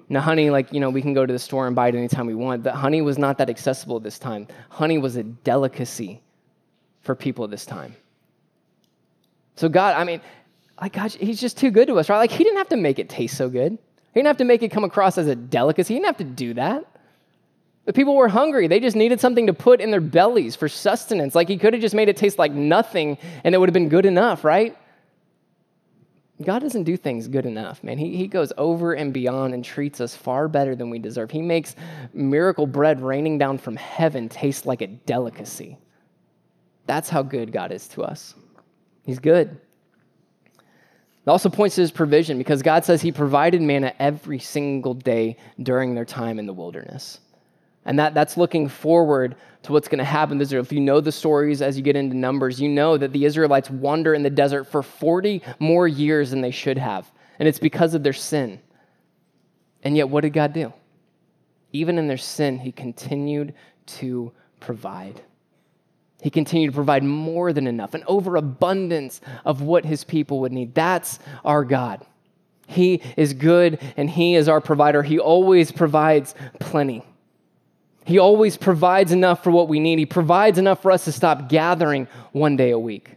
[0.10, 2.26] Now, honey, like, you know, we can go to the store and buy it anytime
[2.26, 4.48] we want, but honey was not that accessible at this time.
[4.70, 6.22] Honey was a delicacy
[7.02, 7.96] for people at this time.
[9.56, 10.20] So, God, I mean,
[10.82, 12.18] like, God, He's just too good to us, right?
[12.18, 13.78] Like, He didn't have to make it taste so good.
[14.14, 15.94] He didn't have to make it come across as a delicacy.
[15.94, 16.86] He didn't have to do that.
[17.90, 18.68] The people were hungry.
[18.68, 21.34] They just needed something to put in their bellies for sustenance.
[21.34, 23.90] Like he could have just made it taste like nothing and it would have been
[23.90, 24.78] good enough, right?
[26.44, 27.98] God doesn't do things good enough, man.
[27.98, 31.32] He, he goes over and beyond and treats us far better than we deserve.
[31.32, 31.76] He makes
[32.14, 35.76] miracle bread raining down from heaven taste like a delicacy.
[36.86, 38.36] That's how good God is to us.
[39.04, 39.60] He's good.
[40.56, 45.38] It also points to his provision because God says he provided manna every single day
[45.64, 47.22] during their time in the wilderness.
[47.86, 50.64] And that, that's looking forward to what's going to happen to Israel.
[50.64, 53.70] If you know the stories as you get into Numbers, you know that the Israelites
[53.70, 57.10] wander in the desert for 40 more years than they should have.
[57.40, 58.60] And it's because of their sin.
[59.84, 60.74] And yet, what did God do?
[61.72, 63.54] Even in their sin, He continued
[63.86, 65.22] to provide.
[66.22, 70.76] He continued to provide more than enough, an overabundance of what His people would need.
[70.76, 72.06] That's our God.
[72.68, 75.02] He is good and He is our provider.
[75.02, 77.04] He always provides plenty.
[78.06, 80.00] He always provides enough for what we need.
[80.00, 83.12] He provides enough for us to stop gathering one day a week.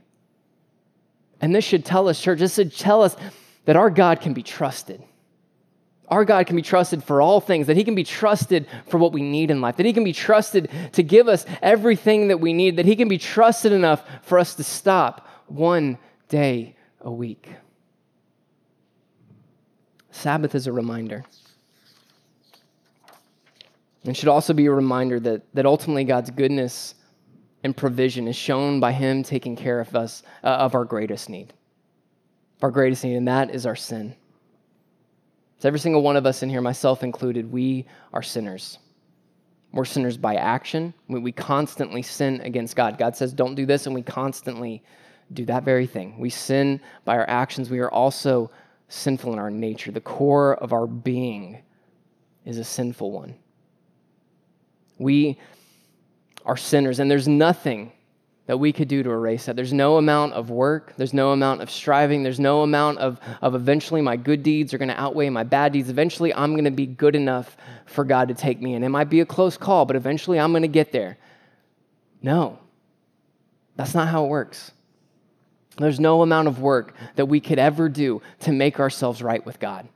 [1.41, 3.17] And this should tell us, church, this should tell us
[3.65, 5.03] that our God can be trusted.
[6.09, 9.13] Our God can be trusted for all things, that He can be trusted for what
[9.13, 12.53] we need in life, that He can be trusted to give us everything that we
[12.53, 15.97] need, that He can be trusted enough for us to stop one
[16.29, 17.49] day a week.
[20.11, 21.25] Sabbath is a reminder.
[24.05, 26.95] And should also be a reminder that, that ultimately God's goodness
[27.63, 31.53] and provision is shown by Him taking care of us, uh, of our greatest need.
[32.61, 34.15] Our greatest need, and that is our sin.
[35.59, 38.79] So, every single one of us in here, myself included, we are sinners.
[39.73, 40.93] We're sinners by action.
[41.09, 42.99] We, we constantly sin against God.
[42.99, 44.83] God says, don't do this, and we constantly
[45.33, 46.19] do that very thing.
[46.19, 47.71] We sin by our actions.
[47.71, 48.51] We are also
[48.89, 49.91] sinful in our nature.
[49.91, 51.63] The core of our being
[52.45, 53.35] is a sinful one.
[55.03, 55.39] We
[56.45, 57.93] are sinners, and there's nothing
[58.47, 59.55] that we could do to erase that.
[59.57, 63.55] There's no amount of work, there's no amount of striving, there's no amount of, of
[63.55, 65.89] eventually my good deeds are going to outweigh my bad deeds.
[65.89, 68.83] Eventually, I'm going to be good enough for God to take me in.
[68.83, 71.19] It might be a close call, but eventually I'm going to get there.
[72.21, 72.59] No,
[73.77, 74.73] that's not how it works.
[75.79, 79.59] There's no amount of work that we could ever do to make ourselves right with
[79.59, 79.89] God.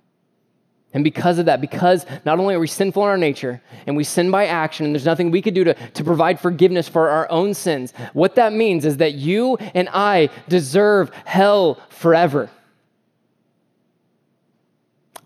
[0.97, 4.03] And because of that, because not only are we sinful in our nature and we
[4.03, 7.31] sin by action, and there's nothing we could do to, to provide forgiveness for our
[7.31, 12.49] own sins, what that means is that you and I deserve hell forever.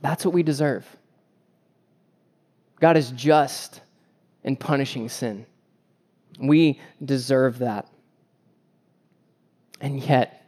[0.03, 0.85] That's what we deserve.
[2.81, 3.81] God is just
[4.43, 5.47] in punishing sin.
[6.41, 7.87] We deserve that.
[9.81, 10.45] And yet,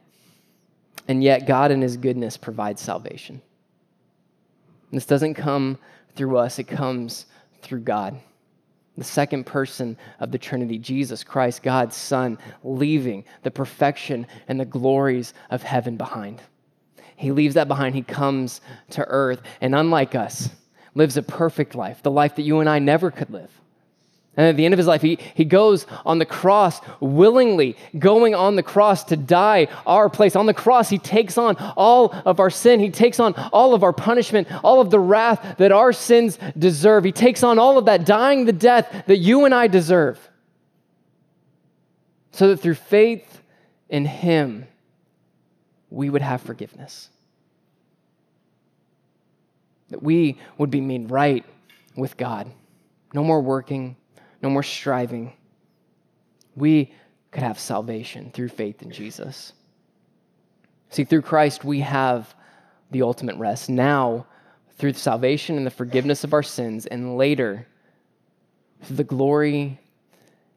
[1.07, 3.41] and yet, God in His goodness provides salvation.
[4.93, 5.79] This doesn't come
[6.15, 7.27] through us, it comes
[7.63, 8.21] through God.
[8.99, 14.67] The second person of the Trinity, Jesus Christ, God's Son, leaving the perfection and the
[14.67, 16.43] glories of heaven behind.
[17.17, 17.95] He leaves that behind.
[17.95, 20.51] He comes to earth, and unlike us,
[20.95, 23.51] lives a perfect life, the life that you and I never could live.
[24.37, 28.35] And at the end of his life, he, he goes on the cross willingly, going
[28.35, 30.37] on the cross to die our place.
[30.37, 32.81] On the cross, he takes on all of our sin.
[32.81, 37.05] He takes on all of our punishment, all of the wrath that our sins deserve.
[37.05, 40.19] He takes on all of that, dying the death that you and I deserve.
[42.31, 43.43] So that through faith
[43.91, 44.67] in him,
[45.91, 47.11] we would have forgiveness.
[49.91, 51.45] That we would be made right
[51.95, 52.51] with God.
[53.13, 53.97] No more working
[54.43, 55.33] no more striving.
[56.57, 56.93] We
[57.31, 59.53] could have salvation through faith in Jesus.
[60.91, 62.35] See, through Christ, we have
[62.91, 63.71] the ultimate rest.
[63.71, 64.27] Now,
[64.77, 67.67] through salvation and the forgiveness of our sins, and later,
[68.83, 69.79] through the glory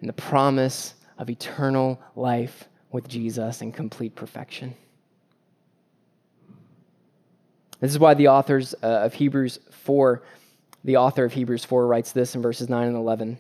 [0.02, 4.76] and the promise of eternal life with Jesus in complete perfection.
[7.80, 10.24] This is why the authors uh, of Hebrews 4,
[10.84, 13.38] the author of Hebrews 4 writes this in verses 9 and 11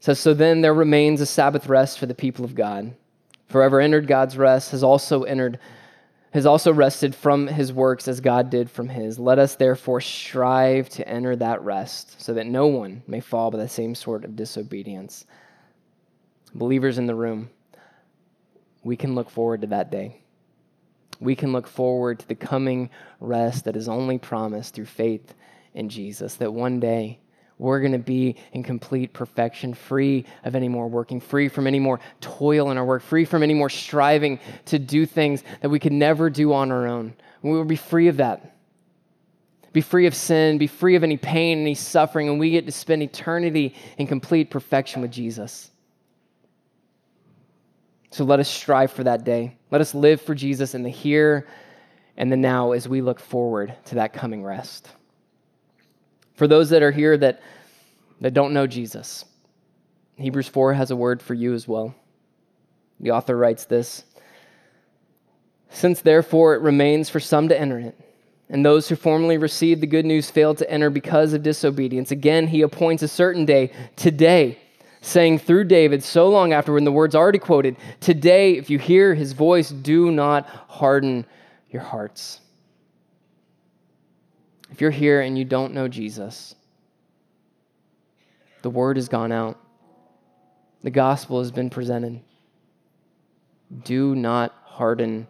[0.00, 2.94] says, So then there remains a Sabbath rest for the people of God.
[3.48, 5.58] Forever entered God's rest has also entered,
[6.32, 9.18] has also rested from his works as God did from his.
[9.18, 13.58] Let us therefore strive to enter that rest, so that no one may fall by
[13.58, 15.24] the same sort of disobedience.
[16.54, 17.48] Believers in the room,
[18.82, 20.20] we can look forward to that day.
[21.20, 25.34] We can look forward to the coming rest that is only promised through faith
[25.74, 27.18] in Jesus, that one day
[27.58, 31.80] we're going to be in complete perfection, free of any more working, free from any
[31.80, 35.80] more toil in our work, free from any more striving to do things that we
[35.80, 37.14] could never do on our own.
[37.42, 38.54] We will be free of that.
[39.72, 42.72] Be free of sin, be free of any pain, any suffering, and we get to
[42.72, 45.70] spend eternity in complete perfection with Jesus.
[48.10, 49.56] So let us strive for that day.
[49.70, 51.46] Let us live for Jesus in the here
[52.16, 54.88] and the now as we look forward to that coming rest.
[56.38, 57.42] For those that are here that,
[58.20, 59.24] that don't know Jesus,
[60.14, 61.96] Hebrews 4 has a word for you as well.
[63.00, 64.04] The author writes this
[65.68, 67.98] Since therefore it remains for some to enter it,
[68.48, 72.46] and those who formerly received the good news failed to enter because of disobedience, again
[72.46, 74.60] he appoints a certain day, today,
[75.00, 79.12] saying through David so long afterward, and the words already quoted, Today, if you hear
[79.12, 81.26] his voice, do not harden
[81.68, 82.42] your hearts.
[84.70, 86.54] If you're here and you don't know Jesus,
[88.62, 89.58] the word has gone out,
[90.82, 92.20] the gospel has been presented.
[93.84, 95.26] Do not harden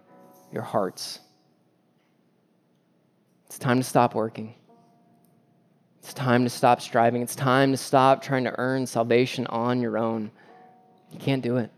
[0.53, 1.21] your hearts.
[3.47, 4.55] It's time to stop working.
[6.01, 7.23] It's time to stop striving.
[7.23, 10.31] It's time to stop trying to earn salvation on your own.
[11.13, 11.71] You can't do it.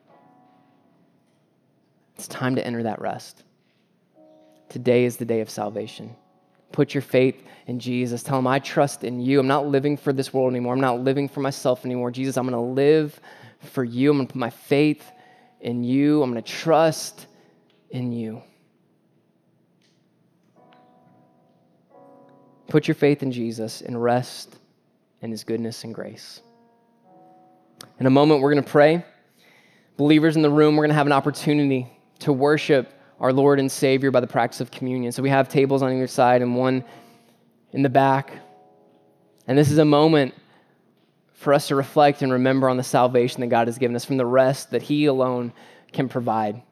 [2.16, 3.44] It's time to enter that rest.
[4.68, 6.14] Today is the day of salvation.
[6.72, 8.22] Put your faith in Jesus.
[8.22, 9.40] Tell him, I trust in you.
[9.40, 10.74] I'm not living for this world anymore.
[10.74, 12.10] I'm not living for myself anymore.
[12.10, 13.18] Jesus, I'm going to live
[13.60, 14.10] for you.
[14.10, 15.10] I'm going to put my faith
[15.60, 16.22] in you.
[16.22, 17.26] I'm going to trust
[17.90, 18.42] in you.
[22.68, 24.56] Put your faith in Jesus and rest
[25.22, 26.40] in his goodness and grace.
[27.98, 29.04] In a moment, we're going to pray.
[29.96, 33.70] Believers in the room, we're going to have an opportunity to worship our Lord and
[33.70, 35.12] Savior by the practice of communion.
[35.12, 36.84] So we have tables on either side and one
[37.72, 38.32] in the back.
[39.46, 40.34] And this is a moment
[41.34, 44.16] for us to reflect and remember on the salvation that God has given us from
[44.16, 45.52] the rest that He alone
[45.92, 46.62] can provide.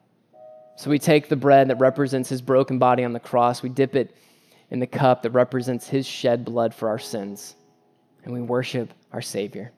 [0.79, 3.97] So we take the bread that represents his broken body on the cross, we dip
[3.97, 4.15] it
[4.69, 7.57] in the cup that represents his shed blood for our sins,
[8.23, 9.73] and we worship our Savior.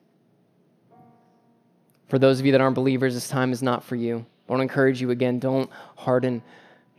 [2.08, 4.24] For those of you that aren't believers, this time is not for you.
[4.48, 6.44] I want to encourage you again don't harden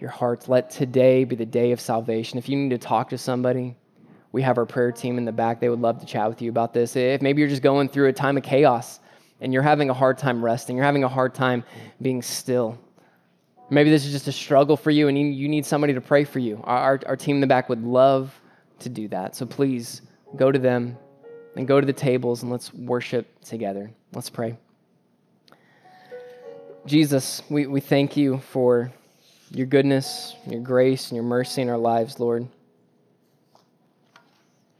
[0.02, 0.48] your hearts.
[0.48, 2.38] Let today be the day of salvation.
[2.38, 3.74] If you need to talk to somebody,
[4.32, 5.60] we have our prayer team in the back.
[5.60, 6.94] They would love to chat with you about this.
[6.96, 9.00] If maybe you're just going through a time of chaos
[9.40, 11.64] and you're having a hard time resting, you're having a hard time
[12.02, 12.78] being still,
[13.72, 16.40] Maybe this is just a struggle for you and you, need somebody to pray for
[16.40, 16.60] you.
[16.64, 18.38] Our, our, our team in the back would love
[18.80, 19.34] to do that.
[19.34, 20.02] So please
[20.36, 20.94] go to them
[21.56, 23.90] and go to the tables and let's worship together.
[24.12, 24.58] Let's pray.
[26.84, 28.92] Jesus, we, we thank you for
[29.54, 32.48] your goodness, your grace, and your mercy in our lives, Lord.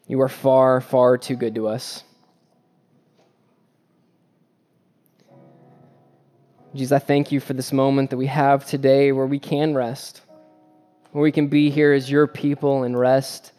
[0.07, 2.05] You are far, far too good to us.
[6.75, 10.23] Jesus, I thank you for this moment that we have today where we can rest,
[11.11, 13.53] where we can be here as your people and rest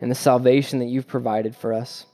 [0.00, 2.04] in the salvation that you've provided for us.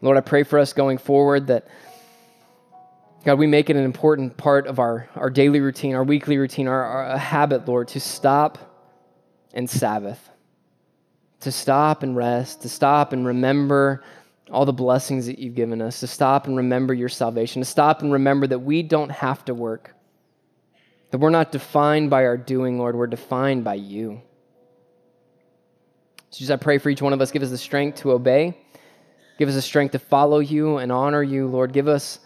[0.00, 1.66] Lord, I pray for us going forward that,
[3.26, 6.68] God, we make it an important part of our, our daily routine, our weekly routine,
[6.68, 8.56] our, our habit, Lord, to stop
[9.52, 10.30] and Sabbath,
[11.40, 14.04] to stop and rest, to stop and remember
[14.52, 18.00] all the blessings that you've given us, to stop and remember your salvation, to stop
[18.00, 19.96] and remember that we don't have to work,
[21.10, 24.22] that we're not defined by our doing, Lord, we're defined by you.
[26.30, 28.56] So, Jesus, I pray for each one of us, give us the strength to obey,
[29.36, 31.72] give us the strength to follow you and honor you, Lord.
[31.72, 32.20] Give us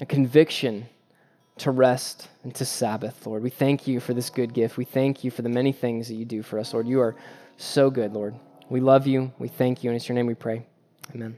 [0.00, 0.86] a conviction
[1.58, 3.42] to rest and to Sabbath, Lord.
[3.42, 4.76] We thank you for this good gift.
[4.76, 6.88] We thank you for the many things that you do for us, Lord.
[6.88, 7.16] You are
[7.58, 8.34] so good, Lord.
[8.70, 9.32] We love you.
[9.38, 9.90] We thank you.
[9.90, 10.66] And it's your name we pray.
[11.14, 11.36] Amen.